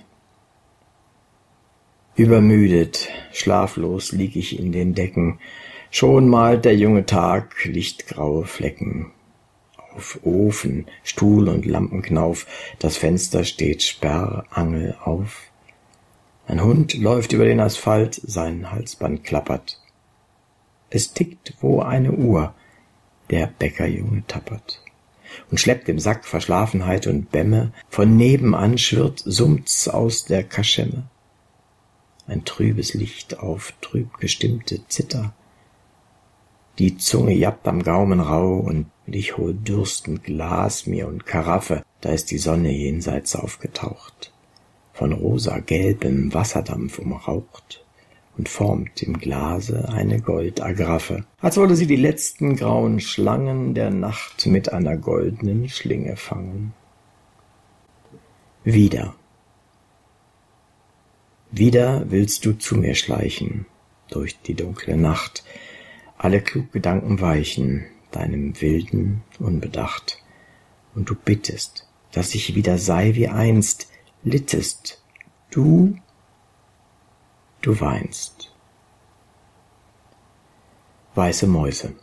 Übermüdet, 2.18 3.10
schlaflos 3.32 4.10
lieg 4.10 4.34
ich 4.34 4.58
in 4.58 4.72
den 4.72 4.92
Decken, 4.92 5.38
schon 5.92 6.28
malt 6.28 6.64
der 6.64 6.74
junge 6.74 7.06
Tag 7.06 7.64
lichtgraue 7.64 8.44
Flecken. 8.44 9.12
Auf 9.94 10.18
Ofen, 10.24 10.86
Stuhl 11.04 11.48
und 11.48 11.64
Lampenknauf, 11.64 12.48
das 12.80 12.96
Fenster 12.96 13.44
steht 13.44 13.84
sperrangel 13.84 14.96
auf. 15.04 15.42
Ein 16.48 16.64
Hund 16.64 16.94
läuft 16.94 17.32
über 17.34 17.44
den 17.44 17.60
Asphalt, 17.60 18.20
sein 18.24 18.72
Halsband 18.72 19.22
klappert. 19.22 19.80
Es 20.90 21.12
tickt 21.12 21.54
wo 21.60 21.82
eine 21.82 22.10
Uhr, 22.10 22.52
der 23.30 23.46
Bäckerjunge 23.46 24.24
tappert 24.26 24.82
und 25.52 25.60
schleppt 25.60 25.88
im 25.88 26.00
Sack 26.00 26.24
Verschlafenheit 26.24 27.06
und 27.06 27.30
Bämme, 27.30 27.72
von 27.88 28.16
nebenan 28.16 28.76
schwirrt, 28.76 29.22
summt's 29.24 29.86
aus 29.86 30.24
der 30.24 30.42
Kaschemme 30.42 31.04
ein 32.28 32.44
trübes 32.44 32.94
Licht 32.94 33.40
auf 33.40 33.74
trüb 33.80 34.18
gestimmte 34.18 34.86
Zither. 34.86 35.32
Die 36.78 36.96
Zunge 36.96 37.34
jappt 37.34 37.66
am 37.66 37.82
Gaumen 37.82 38.20
rau 38.20 38.58
und 38.58 38.86
ich 39.06 39.36
hol 39.36 39.54
dürstend 39.54 40.22
Glas 40.22 40.86
mir 40.86 41.08
und 41.08 41.26
Karaffe, 41.26 41.82
da 42.00 42.10
ist 42.10 42.30
die 42.30 42.38
Sonne 42.38 42.70
jenseits 42.70 43.34
aufgetaucht, 43.34 44.32
von 44.92 45.12
rosa 45.12 45.58
gelbem 45.58 46.32
Wasserdampf 46.32 47.00
umraucht, 47.00 47.84
und 48.38 48.48
formt 48.48 49.02
im 49.02 49.18
Glase 49.18 49.88
eine 49.88 50.20
Goldagraffe, 50.20 51.24
als 51.40 51.56
wolle 51.56 51.74
sie 51.74 51.88
die 51.88 51.96
letzten 51.96 52.54
grauen 52.54 53.00
Schlangen 53.00 53.74
der 53.74 53.90
Nacht 53.90 54.46
mit 54.46 54.72
einer 54.72 54.96
goldenen 54.96 55.68
Schlinge 55.68 56.16
fangen. 56.16 56.72
Wieder. 58.62 59.17
Wieder 61.50 62.10
willst 62.10 62.44
du 62.44 62.52
zu 62.52 62.76
mir 62.76 62.94
schleichen, 62.94 63.66
durch 64.10 64.38
die 64.40 64.54
dunkle 64.54 64.96
Nacht, 64.96 65.44
alle 66.16 66.40
Kluggedanken 66.40 67.20
weichen, 67.20 67.86
deinem 68.10 68.60
Wilden 68.60 69.22
unbedacht, 69.38 70.22
und 70.94 71.08
du 71.08 71.14
bittest, 71.14 71.88
dass 72.12 72.34
ich 72.34 72.54
wieder 72.54 72.78
sei 72.78 73.14
wie 73.14 73.28
einst, 73.28 73.88
littest, 74.24 75.02
du 75.50 75.96
du 77.60 77.80
weinst. 77.80 78.52
Weiße 81.14 81.46
Mäuse. 81.46 81.94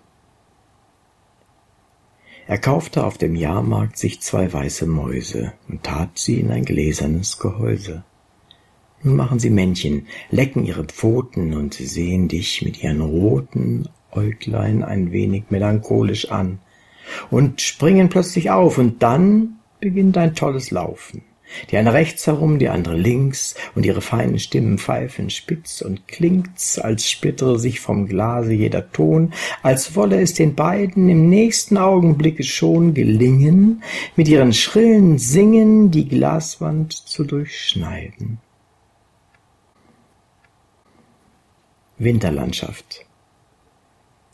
Er 2.48 2.60
kaufte 2.60 3.06
auf 3.06 3.18
dem 3.18 3.36
Jahrmarkt 3.36 3.98
sich 3.98 4.22
zwei 4.22 4.52
weiße 4.52 4.86
Mäuse 4.86 5.54
und 5.68 5.84
tat 5.84 6.18
sie 6.20 6.40
in 6.40 6.52
ein 6.52 6.66
gläsernes 6.66 7.40
Gehäuse. 7.40 8.04
Nun 9.06 9.18
machen 9.18 9.38
sie 9.38 9.52
Männchen, 9.52 10.08
lecken 10.32 10.66
ihre 10.66 10.84
Pfoten 10.84 11.54
und 11.54 11.76
sehen 11.76 12.28
dich 12.28 12.64
mit 12.64 12.82
ihren 12.82 13.02
roten 13.02 13.88
Äuglein 14.12 14.84
ein 14.84 15.12
wenig 15.12 15.44
melancholisch 15.50 16.32
an 16.32 16.58
und 17.30 17.62
springen 17.62 18.10
plötzlich 18.10 18.50
auf 18.50 18.80
und 18.80 19.04
dann 19.04 19.60
beginnt 19.80 20.18
ein 20.18 20.34
tolles 20.34 20.72
Laufen. 20.72 21.22
Die 21.70 21.78
eine 21.78 21.94
rechts 21.94 22.26
herum, 22.26 22.58
die 22.58 22.70
andere 22.70 22.98
links, 22.98 23.54
und 23.76 23.86
ihre 23.86 24.02
feinen 24.02 24.40
Stimmen 24.40 24.80
pfeifen 24.80 25.30
spitz 25.30 25.82
und 25.82 26.08
klingt's, 26.08 26.80
als 26.80 27.08
splittere 27.08 27.60
sich 27.60 27.80
vom 27.82 28.08
Glase 28.08 28.54
jeder 28.54 28.92
Ton, 28.92 29.34
als 29.62 29.96
wolle 29.96 30.20
es 30.20 30.34
den 30.34 30.56
beiden 30.56 31.08
im 31.10 31.30
nächsten 31.30 31.78
Augenblicke 31.78 32.42
schon 32.42 32.96
gelingen, 32.96 33.84
mit 34.16 34.28
ihren 34.28 34.54
schrillen 34.54 35.20
Singen 35.20 35.92
die 35.92 36.08
Glaswand 36.08 36.94
zu 36.94 37.24
durchschneiden. 37.24 38.40
Winterlandschaft 41.98 43.06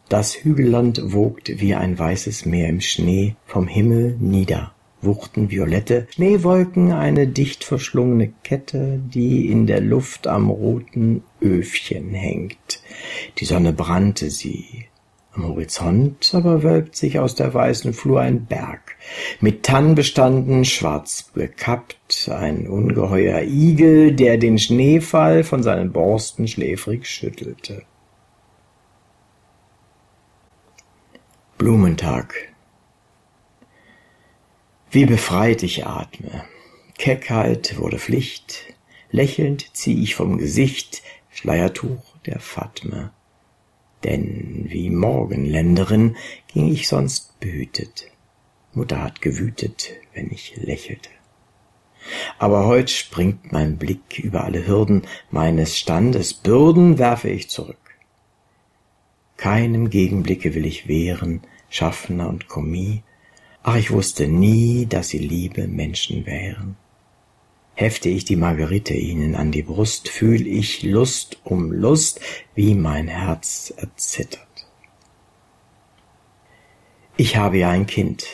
Das 0.09 0.35
Hügelland 0.35 1.13
wogt 1.13 1.61
wie 1.61 1.75
ein 1.75 1.97
weißes 1.97 2.45
Meer 2.45 2.69
im 2.69 2.81
Schnee 2.81 3.35
vom 3.45 3.67
Himmel 3.67 4.17
nieder 4.19 4.73
wuchten 5.01 5.49
violette 5.49 6.07
Schneewolken 6.11 6.91
eine 6.91 7.27
dicht 7.27 7.63
verschlungene 7.63 8.33
Kette, 8.43 8.99
die 9.13 9.49
in 9.49 9.67
der 9.67 9.81
Luft 9.81 10.27
am 10.27 10.49
roten 10.49 11.23
Öfchen 11.41 12.13
hängt. 12.13 12.81
Die 13.37 13.45
Sonne 13.45 13.73
brannte 13.73 14.29
sie. 14.29 14.85
Am 15.33 15.47
Horizont 15.47 16.33
aber 16.33 16.61
wölbt 16.61 16.95
sich 16.95 17.19
aus 17.19 17.35
der 17.35 17.53
weißen 17.53 17.93
Flur 17.93 18.19
ein 18.19 18.45
Berg, 18.45 18.97
mit 19.39 19.63
Tannen 19.63 19.95
bestanden, 19.95 20.65
schwarz 20.65 21.31
bekappt, 21.33 22.29
ein 22.29 22.67
ungeheuer 22.67 23.41
Igel, 23.41 24.13
der 24.13 24.37
den 24.37 24.59
Schneefall 24.59 25.43
von 25.43 25.63
seinen 25.63 25.93
Borsten 25.93 26.47
schläfrig 26.47 27.07
schüttelte. 27.07 27.83
Blumentag 31.57 32.51
wie 34.93 35.05
befreit 35.05 35.63
ich 35.63 35.87
atme. 35.87 36.43
Keckheit 36.97 37.77
wurde 37.77 37.97
Pflicht, 37.97 38.65
lächelnd 39.09 39.69
zieh 39.73 40.03
ich 40.03 40.15
vom 40.15 40.37
Gesicht 40.37 41.01
Schleiertuch 41.29 42.17
der 42.25 42.41
Fatme. 42.41 43.11
Denn 44.03 44.65
wie 44.69 44.89
Morgenländerin 44.89 46.15
ging 46.47 46.71
ich 46.71 46.87
sonst 46.87 47.39
behütet. 47.39 48.07
Mutter 48.73 49.01
hat 49.01 49.21
gewütet, 49.21 49.91
wenn 50.13 50.31
ich 50.31 50.55
lächelte. 50.55 51.09
Aber 52.39 52.65
heut 52.65 52.89
springt 52.89 53.51
mein 53.51 53.77
Blick 53.77 54.17
über 54.19 54.43
alle 54.43 54.65
Hürden 54.65 55.03
meines 55.29 55.77
Standes, 55.77 56.33
Bürden 56.33 56.97
werfe 56.97 57.29
ich 57.29 57.49
zurück. 57.49 57.77
Keinem 59.37 59.89
Gegenblicke 59.89 60.55
will 60.55 60.65
ich 60.65 60.87
wehren, 60.87 61.41
Schaffner 61.69 62.27
und 62.29 62.47
Kommis, 62.47 63.01
Ach, 63.63 63.75
ich 63.75 63.91
wusste 63.91 64.27
nie, 64.27 64.87
dass 64.87 65.09
sie 65.09 65.19
liebe 65.19 65.67
Menschen 65.67 66.25
wären. 66.25 66.77
Hefte 67.81 68.09
ich 68.09 68.25
die 68.25 68.35
Margerite 68.35 68.93
ihnen 68.93 69.33
an 69.33 69.51
die 69.51 69.63
Brust, 69.63 70.07
fühl 70.07 70.45
ich 70.45 70.83
Lust 70.83 71.39
um 71.43 71.71
Lust, 71.71 72.21
wie 72.53 72.75
mein 72.75 73.07
Herz 73.07 73.73
erzittert. 73.75 74.67
Ich 77.17 77.37
habe 77.37 77.57
ja 77.57 77.71
ein 77.71 77.87
Kind. 77.87 78.27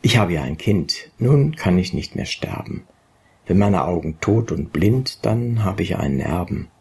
Ich 0.00 0.16
habe 0.16 0.32
ja 0.32 0.42
ein 0.42 0.58
Kind, 0.58 1.12
nun 1.18 1.54
kann 1.54 1.78
ich 1.78 1.92
nicht 1.92 2.16
mehr 2.16 2.26
sterben. 2.26 2.88
Wenn 3.46 3.58
meine 3.58 3.84
Augen 3.84 4.18
tot 4.20 4.50
und 4.50 4.72
blind, 4.72 5.24
dann 5.24 5.62
habe 5.62 5.84
ich 5.84 5.94
einen 5.94 6.18
Erben. 6.18 6.71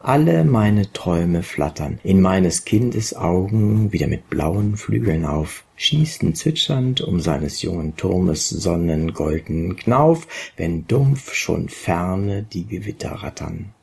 Alle 0.00 0.44
meine 0.44 0.92
Träume 0.92 1.42
flattern. 1.42 1.98
In 2.04 2.20
meines 2.20 2.64
Kindes 2.64 3.16
Augen 3.16 3.92
wieder 3.92 4.06
mit 4.06 4.30
blauen 4.30 4.76
Flügeln 4.76 5.24
auf, 5.24 5.64
schießen 5.74 6.36
zwitschernd 6.36 7.00
um 7.00 7.18
seines 7.20 7.62
jungen 7.62 7.96
Turmes 7.96 8.48
sonnengoldenen 8.48 9.74
Knauf, 9.74 10.28
wenn 10.56 10.86
dumpf 10.86 11.34
schon 11.34 11.68
ferne 11.68 12.44
die 12.44 12.64
Gewitter 12.64 13.10
rattern. 13.10 13.74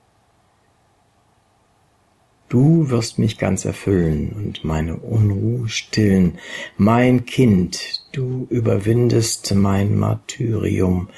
Du 2.48 2.90
wirst 2.90 3.20
mich 3.20 3.38
ganz 3.38 3.66
erfüllen 3.66 4.32
und 4.38 4.64
meine 4.64 4.96
Unruh 4.96 5.68
stillen, 5.68 6.38
mein 6.78 7.26
Kind, 7.26 8.06
du 8.14 8.48
überwindest 8.50 9.54
mein 9.54 9.98
Martyrium, 9.98 11.10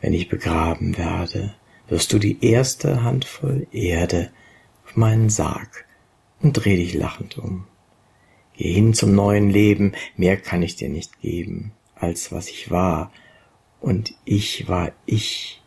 wenn 0.00 0.12
ich 0.12 0.28
begraben 0.28 0.96
werde 0.96 1.54
wirst 1.90 2.12
du 2.12 2.18
die 2.18 2.42
erste 2.42 3.02
Handvoll 3.02 3.66
Erde 3.72 4.30
auf 4.86 4.96
meinen 4.96 5.28
Sarg 5.28 5.84
und 6.40 6.54
dreh 6.54 6.76
dich 6.76 6.94
lachend 6.94 7.36
um. 7.36 7.66
Geh 8.56 8.72
hin 8.72 8.94
zum 8.94 9.14
neuen 9.14 9.50
Leben, 9.50 9.92
mehr 10.16 10.36
kann 10.36 10.62
ich 10.62 10.76
dir 10.76 10.88
nicht 10.88 11.20
geben, 11.20 11.72
als 11.94 12.32
was 12.32 12.48
ich 12.48 12.70
war, 12.70 13.12
und 13.80 14.14
ich 14.24 14.68
war 14.68 14.92
ich. 15.06 15.62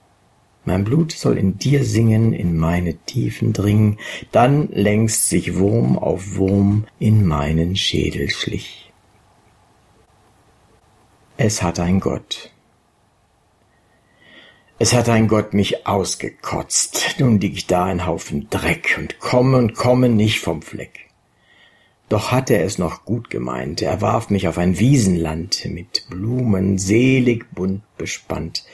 Mein 0.66 0.86
Blut 0.86 1.12
soll 1.12 1.38
in 1.38 1.58
dir 1.58 1.84
singen, 1.84 2.32
in 2.32 2.56
meine 2.56 2.96
Tiefen 2.96 3.52
dringen, 3.52 4.00
dann 4.32 4.70
längst 4.70 5.28
sich 5.28 5.58
Wurm 5.58 6.00
auf 6.00 6.38
Wurm 6.38 6.86
in 7.00 7.26
meinen 7.26 7.76
Schädel 7.76 8.30
schlich. 8.30 8.92
Es 11.36 11.62
hat 11.62 11.80
ein 11.80 12.00
Gott, 12.00 12.53
es 14.84 14.94
hat 14.94 15.08
ein 15.08 15.30
Gott 15.30 15.54
mich 15.54 15.88
ausgekotzt. 15.88 17.16
Nun 17.18 17.40
lieg 17.40 17.54
ich 17.56 17.68
da 17.68 17.86
ein 17.86 18.06
Haufen 18.06 18.50
Dreck 18.50 18.98
und 19.00 19.18
komme 19.18 19.58
und 19.58 19.76
komme 19.76 20.10
nicht 20.10 20.42
vom 20.42 20.62
Fleck. 20.62 21.08
Doch 22.10 22.34
hat 22.34 22.50
er 22.50 22.66
es 22.66 22.80
noch 22.80 23.06
gut 23.06 23.30
gemeint. 23.30 23.82
Er 23.82 24.02
warf 24.02 24.30
mich 24.30 24.46
auf 24.50 24.58
ein 24.58 24.80
Wiesenland 24.80 25.70
mit 25.70 26.04
Blumen 26.10 26.78
selig 26.80 27.46
bunt 27.56 27.84
bespannt. 27.98 28.66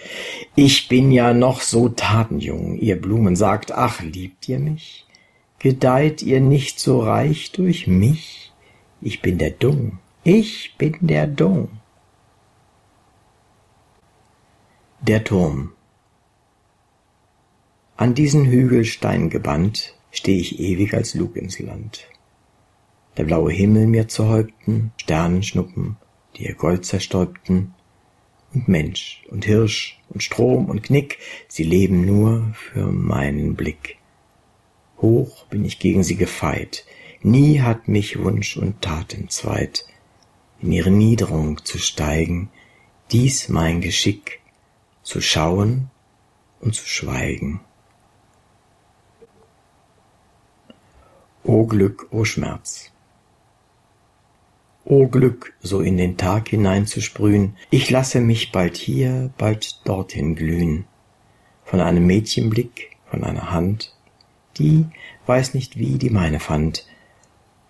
Ich 0.56 0.88
bin 0.88 1.12
ja 1.12 1.36
noch 1.36 1.62
so 1.62 1.89
tatenjung. 1.89 2.80
Ihr 2.80 3.00
Blumen 3.00 3.36
sagt, 3.36 3.72
ach, 3.72 4.02
liebt 4.02 4.50
ihr 4.50 4.58
mich? 4.58 5.06
Gedeiht 5.60 6.24
ihr 6.24 6.41
nicht 6.41 6.80
so 6.80 7.02
reich 7.02 7.52
durch 7.52 7.86
mich? 7.86 8.52
Ich 9.00 9.22
bin 9.22 9.38
der 9.38 9.52
Dung. 9.52 10.00
Ich 10.24 10.74
bin 10.76 10.98
der 11.02 11.28
Dung. 11.28 11.69
Der 15.02 15.24
Turm 15.24 15.74
an 18.00 18.14
diesen 18.14 18.46
Hügelstein 18.46 19.30
gebannt, 19.30 19.94
steh 20.10 20.38
ich 20.38 20.58
ewig 20.58 20.94
als 20.94 21.16
Lug 21.16 21.36
ins 21.36 21.60
Land. 21.60 22.08
Der 23.18 23.26
blaue 23.26 23.52
Himmel 23.52 23.88
mir 23.88 24.08
zu 24.08 24.30
Häupten, 24.30 24.94
Sternenschnuppen, 24.96 25.98
die 26.38 26.46
ihr 26.46 26.56
Gold 26.56 26.86
zerstäubten, 26.86 27.74
und 28.54 28.70
Mensch 28.70 29.26
und 29.30 29.44
Hirsch 29.44 30.00
und 30.08 30.24
Strom 30.24 30.70
und 30.70 30.84
Knick, 30.84 31.18
sie 31.50 31.66
leben 31.66 32.06
nur 32.06 32.54
für 32.54 32.90
meinen 32.90 33.56
Blick. 33.56 33.98
Hoch 35.02 35.46
bin 35.48 35.66
ich 35.66 35.78
gegen 35.78 36.04
sie 36.04 36.16
gefeit, 36.16 36.86
nie 37.22 37.60
hat 37.60 37.90
mich 37.90 38.18
Wunsch 38.18 38.56
und 38.56 38.82
Tat 38.82 39.14
entzweit, 39.14 39.84
in 40.62 40.72
ihre 40.72 40.90
Niederung 40.90 41.66
zu 41.66 41.78
steigen, 41.78 42.50
dies 43.12 43.50
mein 43.50 43.82
Geschick, 43.82 44.40
zu 45.04 45.20
schauen 45.20 45.92
und 46.62 46.76
zu 46.76 46.88
schweigen. 46.88 47.60
O 51.52 51.66
Glück, 51.66 52.10
o 52.12 52.26
Schmerz. 52.26 52.92
O 54.86 55.08
Glück, 55.08 55.56
so 55.62 55.82
in 55.82 55.98
den 55.98 56.16
Tag 56.16 56.50
hineinzusprühen, 56.50 57.58
ich 57.72 57.90
lasse 57.90 58.22
mich 58.22 58.52
bald 58.52 58.78
hier, 58.78 59.32
bald 59.36 59.82
dorthin 59.84 60.36
glühen. 60.36 60.86
Von 61.64 61.82
einem 61.82 62.06
Mädchenblick, 62.06 62.98
von 63.10 63.24
einer 63.24 63.50
Hand, 63.50 63.96
die 64.60 64.86
weiß 65.26 65.56
nicht 65.56 65.80
wie 65.80 65.98
die 65.98 66.12
meine 66.12 66.40
fand 66.40 66.86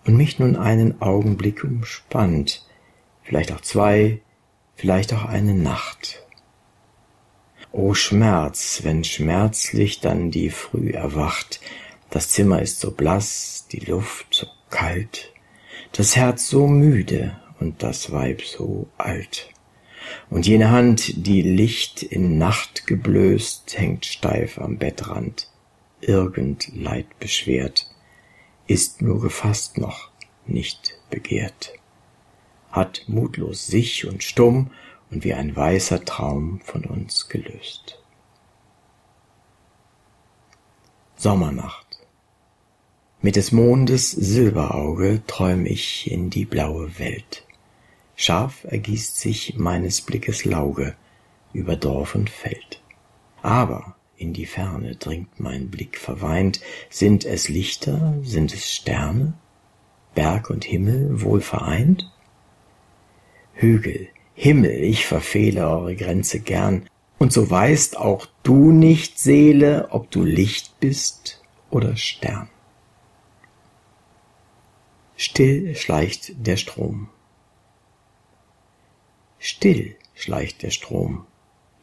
und 0.06 0.14
mich 0.14 0.38
nun 0.38 0.56
einen 0.56 1.00
Augenblick 1.00 1.64
umspannt, 1.64 2.66
vielleicht 3.22 3.50
auch 3.50 3.62
zwei, 3.62 4.20
vielleicht 4.74 5.14
auch 5.14 5.24
eine 5.24 5.54
Nacht. 5.54 6.26
O 7.72 7.94
Schmerz, 7.94 8.80
wenn 8.82 9.04
schmerzlich 9.04 10.00
dann 10.00 10.30
die 10.30 10.50
Früh 10.50 10.90
erwacht, 10.90 11.60
das 12.10 12.30
Zimmer 12.30 12.60
ist 12.60 12.80
so 12.80 12.90
blass, 12.90 13.66
die 13.70 13.80
Luft 13.80 14.34
so 14.34 14.46
kalt, 14.68 15.32
das 15.92 16.16
Herz 16.16 16.48
so 16.48 16.66
müde 16.66 17.40
und 17.60 17.82
das 17.82 18.10
Weib 18.10 18.42
so 18.42 18.88
alt. 18.98 19.50
Und 20.28 20.46
jene 20.46 20.70
Hand, 20.70 21.26
die 21.26 21.42
Licht 21.42 22.02
in 22.02 22.38
Nacht 22.38 22.86
geblößt, 22.86 23.78
hängt 23.78 24.06
steif 24.06 24.58
am 24.58 24.78
Bettrand, 24.78 25.48
irgend 26.00 26.74
Leid 26.74 27.06
beschwert, 27.18 27.86
ist 28.66 29.02
nur 29.02 29.20
gefasst 29.20 29.78
noch, 29.78 30.10
nicht 30.46 30.98
begehrt, 31.10 31.72
hat 32.70 33.04
mutlos 33.06 33.66
sich 33.66 34.06
und 34.06 34.24
stumm 34.24 34.70
und 35.10 35.24
wie 35.24 35.34
ein 35.34 35.54
weißer 35.54 36.04
Traum 36.04 36.60
von 36.64 36.84
uns 36.84 37.28
gelöst. 37.28 37.98
Sommernacht. 41.16 41.89
Mit 43.22 43.36
des 43.36 43.52
Mondes 43.52 44.12
Silberauge 44.12 45.20
träum 45.26 45.66
ich 45.66 46.10
in 46.10 46.30
die 46.30 46.46
blaue 46.46 46.98
Welt. 46.98 47.44
Scharf 48.16 48.64
ergießt 48.64 49.20
sich 49.20 49.58
meines 49.58 50.00
Blickes 50.00 50.46
Lauge 50.46 50.94
über 51.52 51.76
Dorf 51.76 52.14
und 52.14 52.30
Feld. 52.30 52.80
Aber 53.42 53.94
in 54.16 54.32
die 54.32 54.46
Ferne 54.46 54.96
dringt 54.96 55.38
mein 55.38 55.68
Blick 55.68 55.98
verweint, 55.98 56.62
sind 56.88 57.26
es 57.26 57.50
Lichter, 57.50 58.18
sind 58.22 58.54
es 58.54 58.74
Sterne, 58.74 59.34
Berg 60.14 60.48
und 60.48 60.64
Himmel 60.64 61.20
wohl 61.20 61.42
vereint? 61.42 62.10
Hügel, 63.52 64.08
Himmel, 64.34 64.82
ich 64.82 65.04
verfehle 65.04 65.68
eure 65.68 65.94
Grenze 65.94 66.40
gern, 66.40 66.86
und 67.18 67.34
so 67.34 67.50
weißt 67.50 67.98
auch 67.98 68.26
du 68.44 68.72
nicht, 68.72 69.18
Seele, 69.18 69.88
ob 69.90 70.10
du 70.10 70.24
Licht 70.24 70.80
bist 70.80 71.42
oder 71.68 71.98
Stern. 71.98 72.48
Still 75.22 75.76
schleicht 75.76 76.32
der 76.46 76.56
Strom. 76.56 77.10
Still 79.38 79.96
schleicht 80.14 80.62
der 80.62 80.70
Strom, 80.70 81.26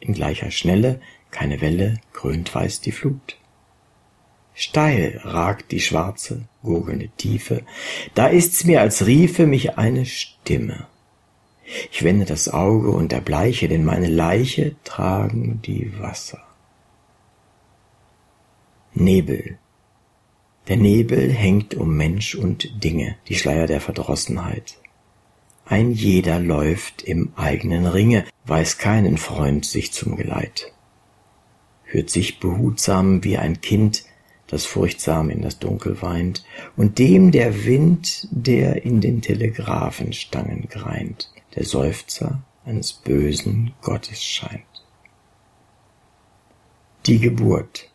in 0.00 0.12
gleicher 0.12 0.50
Schnelle, 0.50 1.00
keine 1.30 1.60
Welle, 1.60 2.00
krönt 2.12 2.52
weiß 2.52 2.80
die 2.80 2.90
Flut. 2.90 3.36
Steil 4.54 5.20
ragt 5.22 5.70
die 5.70 5.78
schwarze, 5.78 6.48
gurgelnde 6.64 7.10
Tiefe, 7.16 7.64
da 8.16 8.26
ist's 8.26 8.64
mir, 8.64 8.80
als 8.80 9.06
riefe 9.06 9.46
mich 9.46 9.78
eine 9.78 10.04
Stimme. 10.04 10.88
Ich 11.92 12.02
wende 12.02 12.24
das 12.24 12.48
Auge 12.48 12.90
und 12.90 13.12
erbleiche, 13.12 13.68
denn 13.68 13.84
meine 13.84 14.08
Leiche 14.08 14.74
tragen 14.82 15.62
die 15.62 15.96
Wasser. 16.00 16.42
Nebel. 18.94 19.58
Der 20.68 20.76
Nebel 20.76 21.32
hängt 21.32 21.74
um 21.74 21.96
Mensch 21.96 22.34
und 22.34 22.84
Dinge, 22.84 23.16
die 23.26 23.36
Schleier 23.36 23.66
der 23.66 23.80
Verdrossenheit. 23.80 24.76
Ein 25.64 25.92
jeder 25.92 26.38
läuft 26.38 27.02
im 27.02 27.32
eigenen 27.36 27.86
Ringe, 27.86 28.26
weiß 28.44 28.76
keinen 28.76 29.16
Freund 29.16 29.64
sich 29.64 29.92
zum 29.92 30.16
Geleit. 30.16 30.72
Hört 31.84 32.10
sich 32.10 32.38
behutsam 32.38 33.24
wie 33.24 33.38
ein 33.38 33.62
Kind, 33.62 34.04
das 34.46 34.66
furchtsam 34.66 35.30
in 35.30 35.40
das 35.40 35.58
Dunkel 35.58 36.02
weint, 36.02 36.44
und 36.76 36.98
dem 36.98 37.32
der 37.32 37.64
Wind, 37.64 38.28
der 38.30 38.84
in 38.84 39.00
den 39.00 39.22
Telegraphenstangen 39.22 40.68
greint, 40.68 41.30
der 41.54 41.64
Seufzer 41.64 42.42
eines 42.66 42.92
bösen 42.92 43.72
Gottes 43.80 44.22
scheint. 44.22 44.64
Die 47.06 47.18
Geburt. 47.18 47.87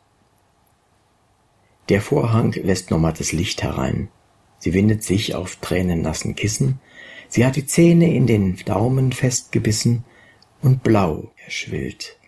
Der 1.89 2.02
Vorhang 2.02 2.54
lässt 2.54 2.91
noch 2.91 3.00
mattes 3.00 3.32
Licht 3.32 3.63
herein. 3.63 4.10
Sie 4.60 4.74
windet 4.74 5.04
sich 5.04 5.36
auf 5.36 5.58
tränennassen 5.58 6.36
Kissen, 6.36 6.80
Sie 7.34 7.48
hat 7.48 7.56
die 7.56 7.65
Zähne 7.65 8.13
in 8.13 8.28
den 8.28 8.58
Daumen 8.58 9.12
festgebissen 9.12 10.04
und 10.62 10.84
blau 10.84 11.32
erschwillt. 11.43 12.19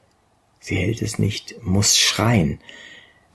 Sie 0.60 0.78
hält 0.78 1.04
es 1.04 1.20
nicht, 1.20 1.58
muss 1.62 1.96
schreien. 1.96 2.58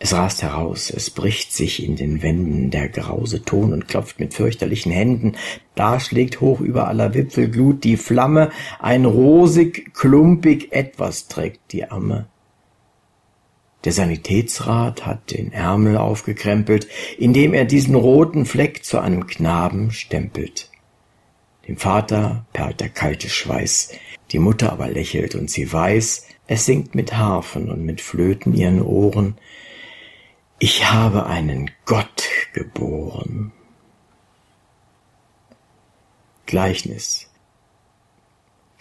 Es 0.00 0.12
rast 0.12 0.42
heraus, 0.42 0.90
es 0.90 1.10
bricht 1.10 1.52
sich 1.52 1.84
in 1.84 1.94
den 1.94 2.22
Wänden 2.22 2.72
der 2.72 2.88
grause 2.88 3.44
Ton 3.44 3.72
und 3.72 3.86
klopft 3.86 4.18
mit 4.18 4.34
fürchterlichen 4.34 4.90
Händen. 4.90 5.36
Da 5.76 6.00
schlägt 6.00 6.40
hoch 6.40 6.58
über 6.58 6.88
aller 6.88 7.14
Wipfelglut 7.14 7.84
die 7.84 7.96
Flamme, 7.96 8.50
ein 8.80 9.04
rosig, 9.04 9.94
klumpig 9.94 10.72
etwas 10.72 11.28
trägt 11.28 11.70
die 11.70 11.88
Amme. 11.88 12.29
Der 13.84 13.92
Sanitätsrat 13.92 15.06
hat 15.06 15.30
den 15.30 15.52
Ärmel 15.52 15.96
aufgekrempelt, 15.96 16.86
indem 17.18 17.54
er 17.54 17.64
diesen 17.64 17.94
roten 17.94 18.44
Fleck 18.44 18.84
zu 18.84 18.98
einem 18.98 19.26
Knaben 19.26 19.90
stempelt. 19.90 20.70
Dem 21.66 21.78
Vater 21.78 22.44
perlt 22.52 22.80
der 22.80 22.90
kalte 22.90 23.28
Schweiß, 23.28 23.92
die 24.32 24.38
Mutter 24.38 24.72
aber 24.72 24.88
lächelt 24.88 25.34
und 25.34 25.50
sie 25.50 25.72
weiß, 25.72 26.26
es 26.46 26.66
singt 26.66 26.94
mit 26.94 27.16
Harfen 27.16 27.70
und 27.70 27.84
mit 27.84 28.00
Flöten 28.00 28.54
ihren 28.54 28.82
Ohren, 28.82 29.38
ich 30.58 30.90
habe 30.90 31.26
einen 31.26 31.70
Gott 31.86 32.28
geboren. 32.52 33.52
Gleichnis. 36.44 37.29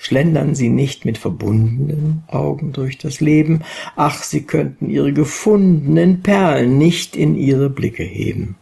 Schlendern 0.02 0.56
Sie 0.56 0.70
nicht 0.70 1.04
mit 1.04 1.18
verbundenen 1.18 2.24
Augen 2.28 2.72
durch 2.72 2.98
das 2.98 3.20
Leben, 3.20 3.64
ach, 3.98 4.24
Sie 4.24 4.44
könnten 4.44 4.90
Ihre 4.90 5.12
gefundenen 5.12 6.24
Perlen 6.24 6.78
nicht 6.78 7.18
in 7.18 7.36
Ihre 7.36 7.70
Blicke 7.70 8.04
heben. 8.04 8.56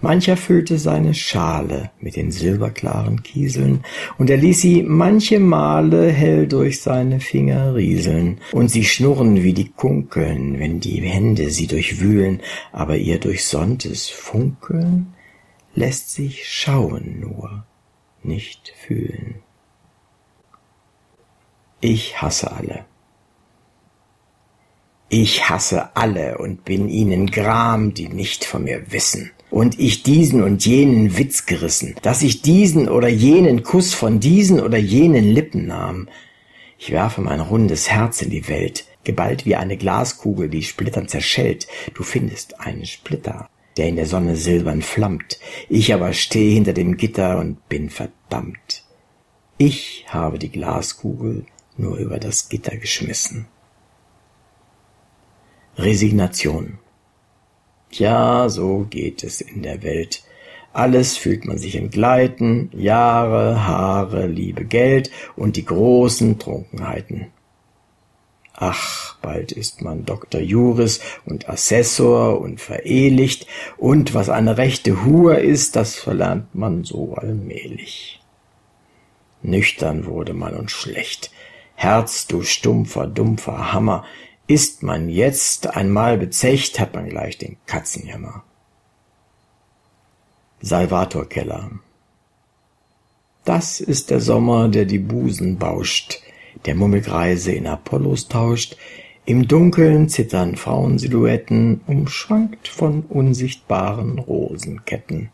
Mancher 0.00 0.36
füllte 0.36 0.78
seine 0.78 1.14
Schale 1.14 1.90
mit 2.00 2.14
den 2.14 2.30
silberklaren 2.30 3.24
Kieseln, 3.24 3.80
und 4.18 4.30
er 4.30 4.36
ließ 4.36 4.60
sie 4.60 4.82
manche 4.84 5.40
Male 5.40 6.10
hell 6.10 6.46
durch 6.46 6.80
seine 6.80 7.18
Finger 7.18 7.74
rieseln, 7.74 8.38
und 8.52 8.70
sie 8.70 8.84
schnurren 8.84 9.42
wie 9.42 9.52
die 9.52 9.70
Kunkeln, 9.70 10.60
wenn 10.60 10.78
die 10.78 11.02
Hände 11.02 11.50
sie 11.50 11.66
durchwühlen, 11.66 12.40
aber 12.70 12.96
ihr 12.96 13.18
durchsonntes 13.18 14.08
Funkeln 14.08 15.12
lässt 15.74 16.12
sich 16.12 16.48
schauen 16.48 17.18
nur, 17.20 17.64
nicht 18.22 18.72
fühlen. 18.86 19.42
Ich 21.80 22.20
hasse 22.20 22.52
alle. 22.52 22.84
Ich 25.08 25.48
hasse 25.48 25.96
alle 25.96 26.38
und 26.38 26.64
bin 26.64 26.88
ihnen 26.88 27.26
gram, 27.26 27.94
die 27.94 28.08
nicht 28.08 28.44
von 28.44 28.64
mir 28.64 28.92
wissen 28.92 29.32
und 29.50 29.80
ich 29.80 30.02
diesen 30.02 30.42
und 30.42 30.64
jenen 30.64 31.18
Witz 31.18 31.46
gerissen, 31.46 31.96
dass 32.02 32.22
ich 32.22 32.42
diesen 32.42 32.88
oder 32.88 33.08
jenen 33.08 33.62
Kuss 33.62 33.94
von 33.94 34.20
diesen 34.20 34.60
oder 34.60 34.78
jenen 34.78 35.24
Lippen 35.24 35.66
nahm. 35.66 36.08
Ich 36.78 36.92
werfe 36.92 37.20
mein 37.20 37.40
rundes 37.40 37.90
Herz 37.90 38.22
in 38.22 38.30
die 38.30 38.48
Welt, 38.48 38.86
geballt 39.04 39.44
wie 39.44 39.56
eine 39.56 39.76
Glaskugel, 39.76 40.48
die 40.48 40.62
Splittern 40.62 41.08
zerschellt. 41.08 41.66
Du 41.94 42.02
findest 42.02 42.60
einen 42.60 42.86
Splitter, 42.86 43.48
der 43.76 43.88
in 43.88 43.96
der 43.96 44.06
Sonne 44.06 44.36
silbern 44.36 44.82
flammt. 44.82 45.40
Ich 45.68 45.92
aber 45.92 46.12
stehe 46.12 46.54
hinter 46.54 46.72
dem 46.72 46.96
Gitter 46.96 47.38
und 47.38 47.68
bin 47.68 47.90
verdammt. 47.90 48.84
Ich 49.58 50.06
habe 50.08 50.38
die 50.38 50.50
Glaskugel 50.50 51.44
nur 51.76 51.96
über 51.96 52.18
das 52.18 52.48
Gitter 52.48 52.76
geschmissen. 52.76 53.46
Resignation. 55.76 56.78
Ja, 57.90 58.48
so 58.48 58.86
geht 58.88 59.24
es 59.24 59.40
in 59.40 59.62
der 59.62 59.82
Welt. 59.82 60.22
Alles 60.72 61.16
fühlt 61.16 61.44
man 61.44 61.58
sich 61.58 61.74
entgleiten, 61.74 62.70
Jahre, 62.72 63.66
Haare, 63.66 64.26
Liebe, 64.26 64.64
Geld 64.64 65.10
und 65.36 65.56
die 65.56 65.64
großen 65.64 66.38
Trunkenheiten. 66.38 67.32
Ach, 68.52 69.16
bald 69.22 69.52
ist 69.52 69.80
man 69.80 70.04
Doktor 70.04 70.40
Juris 70.40 71.00
und 71.24 71.48
Assessor 71.48 72.40
und 72.40 72.60
verehelicht, 72.60 73.46
und 73.78 74.12
was 74.12 74.28
eine 74.28 74.58
rechte 74.58 75.04
Hur 75.04 75.38
ist, 75.38 75.76
das 75.76 75.96
verlernt 75.96 76.54
man 76.54 76.84
so 76.84 77.14
allmählich. 77.14 78.20
Nüchtern 79.42 80.04
wurde 80.04 80.34
man 80.34 80.54
und 80.54 80.70
schlecht. 80.70 81.30
Herz, 81.82 82.26
du 82.26 82.42
stumpfer, 82.42 83.06
dumpfer 83.06 83.72
Hammer, 83.72 84.04
ist 84.46 84.82
man 84.82 85.08
jetzt 85.08 85.66
einmal 85.66 86.18
bezecht, 86.18 86.78
hat 86.78 86.92
man 86.92 87.08
gleich 87.08 87.38
den 87.38 87.56
Katzenjammer. 87.64 88.42
Salvator 90.60 91.26
Keller 91.26 91.70
Das 93.46 93.80
ist 93.80 94.10
der 94.10 94.20
Sommer, 94.20 94.68
der 94.68 94.84
die 94.84 94.98
Busen 94.98 95.56
bauscht, 95.56 96.20
der 96.66 96.74
Mummelkreise 96.74 97.52
in 97.52 97.66
Apollos 97.66 98.28
tauscht, 98.28 98.76
Im 99.24 99.48
Dunkeln 99.48 100.10
zittern 100.10 100.56
Frauensilhouetten, 100.56 101.80
umschwankt 101.86 102.68
von 102.68 103.04
unsichtbaren 103.08 104.18
Rosenketten. 104.18 105.30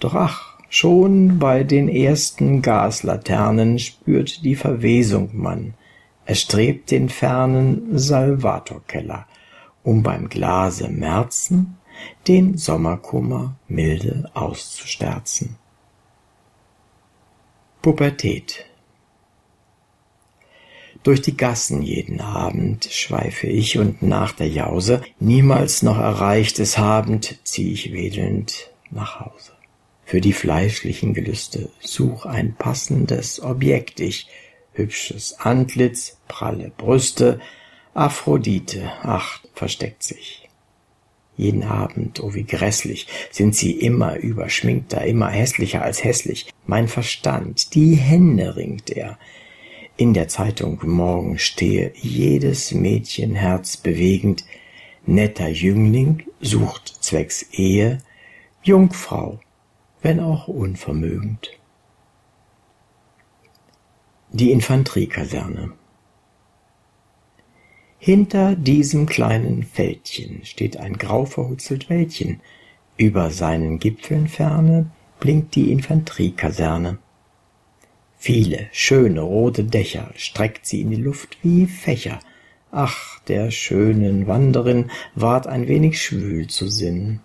Doch 0.00 0.14
ach, 0.14 0.53
schon 0.74 1.38
bei 1.38 1.62
den 1.62 1.88
ersten 1.88 2.60
Gaslaternen 2.60 3.78
spürt 3.78 4.44
die 4.44 4.56
Verwesung 4.56 5.30
man. 5.32 5.74
Er 6.26 6.34
strebt 6.34 6.90
den 6.90 7.08
fernen 7.08 7.96
Salvatorkeller, 7.96 9.26
um 9.84 10.02
beim 10.02 10.28
Glase 10.28 10.88
Märzen 10.88 11.76
den 12.26 12.58
Sommerkummer 12.58 13.54
milde 13.68 14.28
auszusterzen. 14.34 15.56
Pubertät 17.80 18.66
durch 21.04 21.20
die 21.20 21.36
Gassen 21.36 21.82
jeden 21.82 22.20
Abend 22.20 22.86
schweife 22.90 23.46
ich 23.46 23.78
und 23.78 24.02
nach 24.02 24.32
der 24.32 24.48
Jause, 24.48 25.02
niemals 25.20 25.82
noch 25.82 25.98
erreichtes 25.98 26.78
habend, 26.78 27.38
zieh 27.44 27.72
ich 27.72 27.92
wedelnd 27.92 28.70
nach 28.90 29.20
Hause. 29.20 29.53
Für 30.04 30.20
die 30.20 30.32
fleischlichen 30.32 31.14
Gelüste 31.14 31.70
such 31.80 32.26
ein 32.26 32.54
passendes 32.54 33.42
Objekt 33.42 34.00
ich, 34.00 34.28
hübsches 34.72 35.40
Antlitz, 35.40 36.18
pralle 36.28 36.72
Brüste, 36.76 37.40
Aphrodite, 37.94 38.92
ach, 39.02 39.40
versteckt 39.54 40.02
sich. 40.02 40.48
Jeden 41.36 41.64
Abend, 41.64 42.20
oh 42.20 42.34
wie 42.34 42.44
grässlich, 42.44 43.06
sind 43.30 43.56
sie 43.56 43.72
immer 43.72 44.16
überschminkter, 44.16 45.04
immer 45.04 45.30
hässlicher 45.30 45.82
als 45.82 46.04
hässlich. 46.04 46.52
Mein 46.66 46.86
Verstand, 46.86 47.74
die 47.74 47.94
Hände 47.94 48.56
ringt 48.56 48.90
er, 48.90 49.18
in 49.96 50.12
der 50.12 50.28
Zeitung 50.28 50.80
morgen 50.84 51.38
stehe 51.38 51.92
jedes 51.94 52.72
Mädchenherz 52.72 53.76
bewegend, 53.76 54.44
netter 55.06 55.48
Jüngling 55.48 56.24
sucht 56.40 56.88
zwecks 57.00 57.46
Ehe, 57.52 58.02
Jungfrau, 58.62 59.38
wenn 60.04 60.20
auch 60.20 60.48
unvermögend. 60.48 61.50
Die 64.32 64.52
Infanteriekaserne 64.52 65.72
Hinter 67.98 68.54
diesem 68.54 69.06
kleinen 69.06 69.62
Fältchen 69.62 70.44
steht 70.44 70.76
ein 70.76 70.98
grau 70.98 71.24
verhutzelt 71.24 71.88
Wäldchen, 71.88 72.42
über 72.98 73.30
seinen 73.30 73.78
Gipfeln 73.78 74.28
ferne 74.28 74.90
blinkt 75.20 75.54
die 75.54 75.72
Infanteriekaserne. 75.72 76.98
Viele 78.18 78.68
schöne 78.72 79.22
rote 79.22 79.64
Dächer 79.64 80.10
streckt 80.16 80.66
sie 80.66 80.82
in 80.82 80.90
die 80.90 80.96
Luft 80.96 81.38
wie 81.42 81.64
Fächer. 81.64 82.20
Ach, 82.70 83.20
der 83.20 83.50
schönen 83.50 84.26
Wanderin 84.26 84.90
ward 85.14 85.46
ein 85.46 85.66
wenig 85.66 86.02
schwül 86.02 86.48
zu 86.48 86.68
Sinn. 86.68 87.20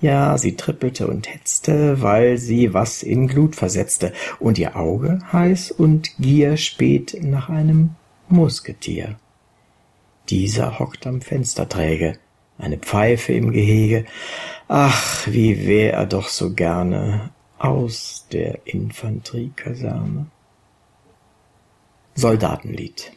Ja, 0.00 0.38
sie 0.38 0.56
trippelte 0.56 1.06
und 1.06 1.28
hetzte, 1.28 2.00
weil 2.00 2.38
sie 2.38 2.72
was 2.72 3.02
in 3.02 3.26
Glut 3.28 3.54
versetzte, 3.54 4.12
und 4.38 4.58
ihr 4.58 4.76
Auge 4.76 5.18
heiß 5.32 5.70
und 5.72 6.16
Gier 6.18 6.56
späht 6.56 7.18
nach 7.22 7.50
einem 7.50 7.96
Musketier. 8.28 9.16
Dieser 10.30 10.78
hockt 10.78 11.06
am 11.06 11.20
Fensterträge, 11.20 12.18
eine 12.56 12.78
Pfeife 12.78 13.32
im 13.32 13.52
Gehege. 13.52 14.06
Ach, 14.68 15.26
wie 15.26 15.66
wär 15.66 15.94
er 15.94 16.06
doch 16.06 16.28
so 16.28 16.54
gerne 16.54 17.30
aus 17.58 18.26
der 18.32 18.66
Infanteriekaserne. 18.66 20.26
Soldatenlied 22.14 23.12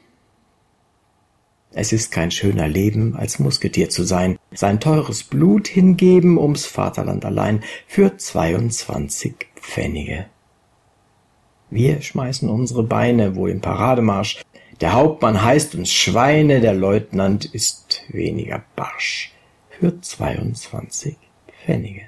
Es 1.75 1.91
ist 1.91 2.11
kein 2.11 2.29
schöner 2.29 2.67
Leben, 2.67 3.15
als 3.15 3.39
Musketier 3.39 3.89
zu 3.89 4.03
sein, 4.03 4.37
sein 4.53 4.79
teures 4.79 5.23
Blut 5.23 5.67
hingeben 5.67 6.37
ums 6.37 6.67
Vaterland 6.67 7.25
allein 7.25 7.63
für 7.87 8.15
zweiundzwanzig 8.15 9.47
Pfennige. 9.55 10.27
Wir 11.71 12.01
schmeißen 12.01 12.47
unsere 12.47 12.83
Beine 12.83 13.35
wohl 13.35 13.49
im 13.49 13.61
Parademarsch, 13.61 14.43
der 14.81 14.93
Hauptmann 14.93 15.43
heißt 15.43 15.75
uns 15.75 15.91
Schweine, 15.91 16.61
der 16.61 16.73
Leutnant 16.73 17.45
ist 17.45 18.03
weniger 18.09 18.63
barsch 18.75 19.31
für 19.69 19.99
zweiundzwanzig 19.99 21.17
Pfennige. 21.63 22.01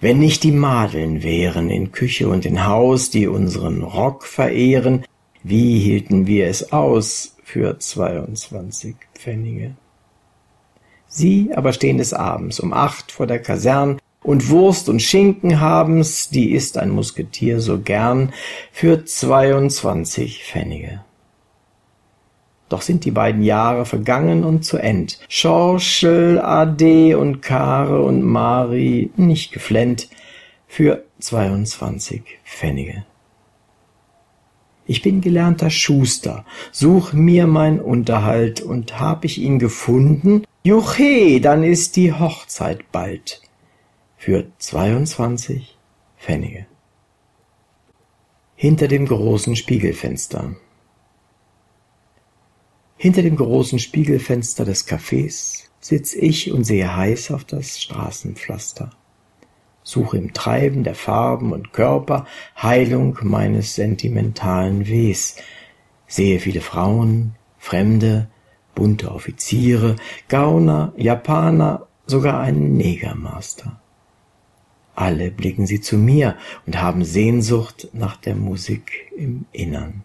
Wenn 0.00 0.18
nicht 0.18 0.44
die 0.44 0.52
Madeln 0.52 1.22
wären 1.22 1.70
in 1.70 1.92
Küche 1.92 2.28
und 2.28 2.46
in 2.46 2.64
Haus, 2.64 3.10
die 3.10 3.26
unseren 3.26 3.82
Rock 3.82 4.24
verehren, 4.24 5.04
wie 5.48 5.78
hielten 5.80 6.26
wir 6.26 6.46
es 6.46 6.72
aus 6.72 7.36
für 7.42 7.78
zweiundzwanzig 7.78 8.96
Pfennige? 9.14 9.76
Sie 11.06 11.50
aber 11.54 11.72
stehen 11.72 11.98
des 11.98 12.12
Abends 12.12 12.60
um 12.60 12.72
acht 12.72 13.10
vor 13.10 13.26
der 13.26 13.40
Kasern 13.40 13.98
und 14.22 14.50
Wurst 14.50 14.88
und 14.88 15.00
Schinken 15.00 15.58
haben's, 15.60 16.28
die 16.28 16.52
isst 16.52 16.76
ein 16.76 16.90
Musketier 16.90 17.60
so 17.60 17.80
gern 17.80 18.32
für 18.72 19.04
zweiundzwanzig 19.04 20.44
Pfennige. 20.44 21.02
Doch 22.68 22.82
sind 22.82 23.06
die 23.06 23.10
beiden 23.10 23.42
Jahre 23.42 23.86
vergangen 23.86 24.44
und 24.44 24.66
zu 24.66 24.76
End. 24.76 25.18
Schorschel, 25.30 26.38
Ade 26.38 27.16
und 27.16 27.40
Kare 27.40 28.02
und 28.02 28.22
Mari 28.22 29.10
nicht 29.16 29.52
geflennt 29.52 30.08
für 30.66 31.04
22 31.20 32.22
Pfennige. 32.44 33.06
Ich 34.88 35.02
bin 35.02 35.20
gelernter 35.20 35.70
Schuster, 35.70 36.44
such 36.72 37.12
mir 37.12 37.46
mein 37.46 37.78
Unterhalt 37.78 38.62
und 38.62 38.98
hab 38.98 39.24
ich 39.24 39.38
ihn 39.38 39.58
gefunden, 39.58 40.44
juche, 40.64 41.40
dann 41.40 41.62
ist 41.62 41.94
die 41.94 42.12
Hochzeit 42.12 42.90
bald 42.90 43.42
für 44.16 44.46
22 44.58 45.76
Pfennige. 46.16 46.66
Hinter 48.56 48.88
dem 48.88 49.06
großen 49.06 49.54
Spiegelfenster 49.54 50.56
hinter 53.00 53.22
dem 53.22 53.36
großen 53.36 53.78
Spiegelfenster 53.78 54.64
des 54.64 54.88
Cafés 54.88 55.68
sitz 55.80 56.14
ich 56.14 56.50
und 56.50 56.64
sehe 56.64 56.96
heiß 56.96 57.30
auf 57.30 57.44
das 57.44 57.80
Straßenpflaster. 57.80 58.90
Suche 59.88 60.18
im 60.18 60.34
Treiben 60.34 60.84
der 60.84 60.94
Farben 60.94 61.50
und 61.54 61.72
Körper 61.72 62.26
Heilung 62.60 63.18
meines 63.22 63.74
sentimentalen 63.74 64.86
Wehs. 64.86 65.36
Sehe 66.06 66.40
viele 66.40 66.60
Frauen, 66.60 67.36
Fremde, 67.56 68.28
bunte 68.74 69.10
Offiziere, 69.10 69.96
Gauner, 70.28 70.92
Japaner, 70.98 71.86
sogar 72.04 72.38
einen 72.40 72.76
Negermaster. 72.76 73.80
Alle 74.94 75.30
blicken 75.30 75.66
sie 75.66 75.80
zu 75.80 75.96
mir 75.96 76.36
und 76.66 76.82
haben 76.82 77.02
Sehnsucht 77.02 77.88
nach 77.94 78.16
der 78.18 78.34
Musik 78.34 79.10
im 79.16 79.46
Innern, 79.52 80.04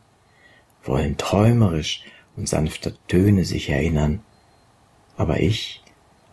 wollen 0.85 1.17
träumerisch 1.17 2.05
und 2.37 2.47
sanfter 2.47 2.93
Töne 3.09 3.43
sich 3.43 3.69
erinnern. 3.69 4.21
Aber 5.17 5.41
ich, 5.41 5.82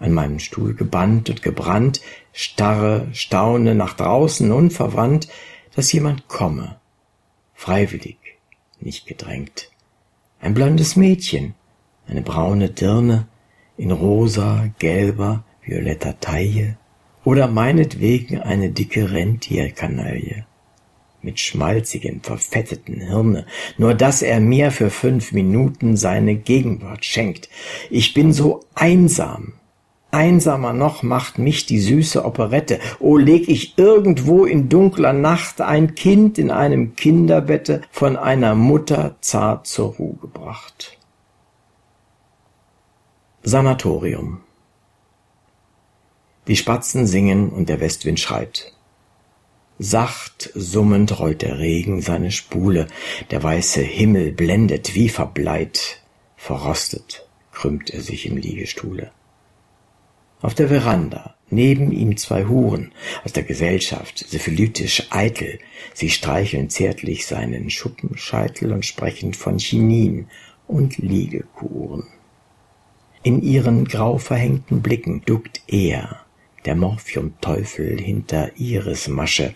an 0.01 0.13
meinen 0.13 0.41
Stuhl 0.41 0.75
gebannt 0.75 1.31
und 1.31 1.43
gebrannt, 1.43 2.01
starre, 2.33 3.07
staune 3.13 3.75
nach 3.77 3.95
draußen 3.95 4.51
unverwandt, 4.51 5.29
dass 5.77 5.93
jemand 5.93 6.27
komme, 6.27 6.81
freiwillig, 7.55 8.19
nicht 8.81 9.07
gedrängt. 9.07 9.71
Ein 10.41 10.55
blondes 10.55 10.97
Mädchen, 10.97 11.55
eine 12.09 12.23
braune 12.23 12.71
Dirne, 12.71 13.29
in 13.77 13.93
rosa, 13.93 14.71
gelber, 14.79 15.45
violetter 15.63 16.19
Taille, 16.19 16.77
oder 17.25 17.47
meinetwegen 17.47 18.41
eine 18.41 18.71
dicke 18.71 19.13
Rentierkanaille 19.13 20.47
mit 21.23 21.39
schmalzigen, 21.39 22.23
verfetteten 22.23 23.01
Hirne, 23.01 23.47
nur 23.77 23.95
dass 23.95 24.23
er 24.23 24.41
mir 24.41 24.71
für 24.71 24.91
fünf 24.91 25.33
Minuten 25.33 25.97
seine 25.97 26.35
Gegenwart 26.35 27.05
schenkt. 27.05 27.49
Ich 27.91 28.15
bin 28.15 28.33
so 28.33 28.65
einsam. 28.75 29.53
Einsamer 30.13 30.73
noch 30.73 31.03
macht 31.03 31.39
mich 31.39 31.67
die 31.67 31.81
süße 31.81 32.25
Operette. 32.25 32.81
O 32.99 33.17
leg 33.17 33.49
ich 33.49 33.79
irgendwo 33.79 34.45
in 34.45 34.69
dunkler 34.69 35.13
Nacht 35.13 35.61
ein 35.61 35.95
Kind 35.95 36.39
in 36.39 36.51
einem 36.51 36.97
Kinderbette 36.97 37.83
von 37.91 38.17
einer 38.17 38.55
Mutter 38.55 39.17
zart 39.21 39.67
zur 39.67 39.95
Ruhe 39.95 40.17
gebracht. 40.21 40.99
Sanatorium 43.43 44.41
Die 46.47 46.57
Spatzen 46.57 47.07
singen 47.07 47.51
und 47.51 47.69
der 47.69 47.81
Westwind 47.81 48.21
schreit. 48.21 48.73
Sacht 49.79 50.51
summend 50.55 51.19
rollt 51.21 51.41
der 51.41 51.59
Regen 51.59 52.03
seine 52.03 52.33
Spule, 52.33 52.87
der 53.31 53.43
weiße 53.43 53.81
Himmel 53.81 54.33
blendet 54.33 54.95
wie 54.95 55.09
verbleit, 55.09 56.03
verrostet 56.37 57.27
krümmt 57.53 57.91
er 57.91 58.01
sich 58.01 58.27
im 58.27 58.37
Liegestuhle. 58.37 59.11
Auf 60.43 60.55
der 60.55 60.69
Veranda, 60.69 61.35
neben 61.51 61.93
ihm 61.93 62.17
zwei 62.17 62.47
Huren 62.47 62.93
aus 63.25 63.33
der 63.33 63.43
Gesellschaft, 63.43 64.19
syphilitisch 64.19 65.07
eitel, 65.11 65.59
sie 65.93 66.09
streicheln 66.09 66.71
zärtlich 66.71 67.27
seinen 67.27 67.69
Schuppenscheitel 67.69 68.73
und 68.73 68.87
sprechen 68.87 69.35
von 69.35 69.59
Chinin 69.59 70.29
und 70.67 70.97
Liegekuren. 70.99 72.07
In 73.23 73.43
ihren 73.43 73.85
grau 73.85 74.17
verhängten 74.17 74.81
Blicken 74.81 75.23
duckt 75.27 75.61
er, 75.67 76.21
der 76.65 76.75
Morphiumteufel 76.75 78.01
hinter 78.01 78.53
Iris 78.57 79.09
Masche. 79.09 79.53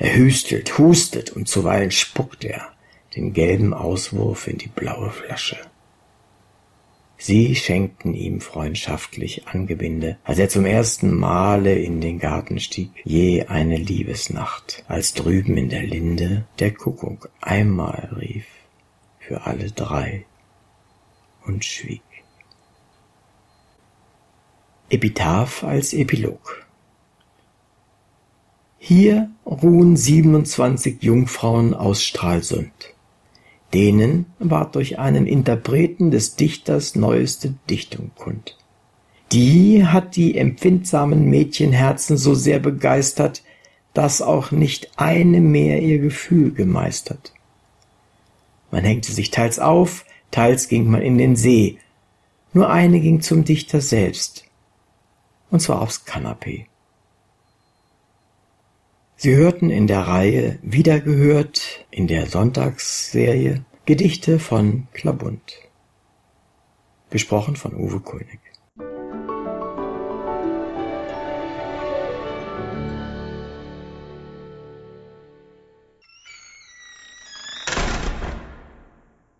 Er 0.00 0.16
hüstelt, 0.16 0.78
hustet 0.78 1.30
und 1.30 1.46
zuweilen 1.46 1.92
spuckt 1.92 2.44
er 2.44 2.72
den 3.14 3.32
gelben 3.32 3.72
Auswurf 3.72 4.48
in 4.48 4.58
die 4.58 4.68
blaue 4.68 5.10
Flasche. 5.10 5.58
Sie 7.26 7.54
schenkten 7.56 8.12
ihm 8.12 8.42
freundschaftlich 8.42 9.48
Angebinde, 9.48 10.18
als 10.24 10.38
er 10.38 10.50
zum 10.50 10.66
ersten 10.66 11.14
Male 11.14 11.74
in 11.74 12.02
den 12.02 12.18
Garten 12.18 12.60
stieg, 12.60 12.90
je 13.02 13.46
eine 13.46 13.78
Liebesnacht, 13.78 14.84
als 14.88 15.14
drüben 15.14 15.56
in 15.56 15.70
der 15.70 15.84
Linde 15.84 16.46
der 16.58 16.74
Kuckuck 16.74 17.30
einmal 17.40 18.10
rief 18.20 18.44
für 19.20 19.46
alle 19.46 19.70
drei 19.70 20.26
und 21.46 21.64
schwieg. 21.64 22.02
Epitaph 24.90 25.64
als 25.64 25.94
Epilog 25.94 26.66
Hier 28.76 29.30
ruhen 29.46 29.96
27 29.96 31.02
Jungfrauen 31.02 31.72
aus 31.72 32.02
Stralsund. 32.02 32.93
Denen 33.74 34.26
ward 34.38 34.76
durch 34.76 34.98
einen 35.00 35.26
Interpreten 35.26 36.12
des 36.12 36.36
Dichters 36.36 36.94
neueste 36.94 37.54
Dichtung 37.68 38.12
kund. 38.14 38.56
Die 39.32 39.84
hat 39.84 40.14
die 40.14 40.38
empfindsamen 40.38 41.28
Mädchenherzen 41.28 42.16
so 42.16 42.34
sehr 42.34 42.60
begeistert, 42.60 43.42
dass 43.92 44.22
auch 44.22 44.52
nicht 44.52 44.92
eine 44.96 45.40
mehr 45.40 45.82
ihr 45.82 45.98
Gefühl 45.98 46.52
gemeistert. 46.52 47.32
Man 48.70 48.84
hängte 48.84 49.12
sich 49.12 49.30
teils 49.30 49.58
auf, 49.58 50.04
teils 50.30 50.68
ging 50.68 50.88
man 50.88 51.02
in 51.02 51.18
den 51.18 51.34
See. 51.34 51.78
Nur 52.52 52.70
eine 52.70 53.00
ging 53.00 53.22
zum 53.22 53.44
Dichter 53.44 53.80
selbst, 53.80 54.44
und 55.50 55.60
zwar 55.60 55.82
aufs 55.82 56.04
Kanapee. 56.04 56.66
Sie 59.24 59.36
hörten 59.36 59.70
in 59.70 59.86
der 59.86 60.00
Reihe 60.00 60.58
Wiedergehört 60.60 61.86
in 61.90 62.08
der 62.08 62.26
Sonntagsserie 62.26 63.64
Gedichte 63.86 64.38
von 64.38 64.86
Klabund. 64.92 65.62
Gesprochen 67.08 67.56
von 67.56 67.74
Uwe 67.74 68.00
König. 68.00 68.43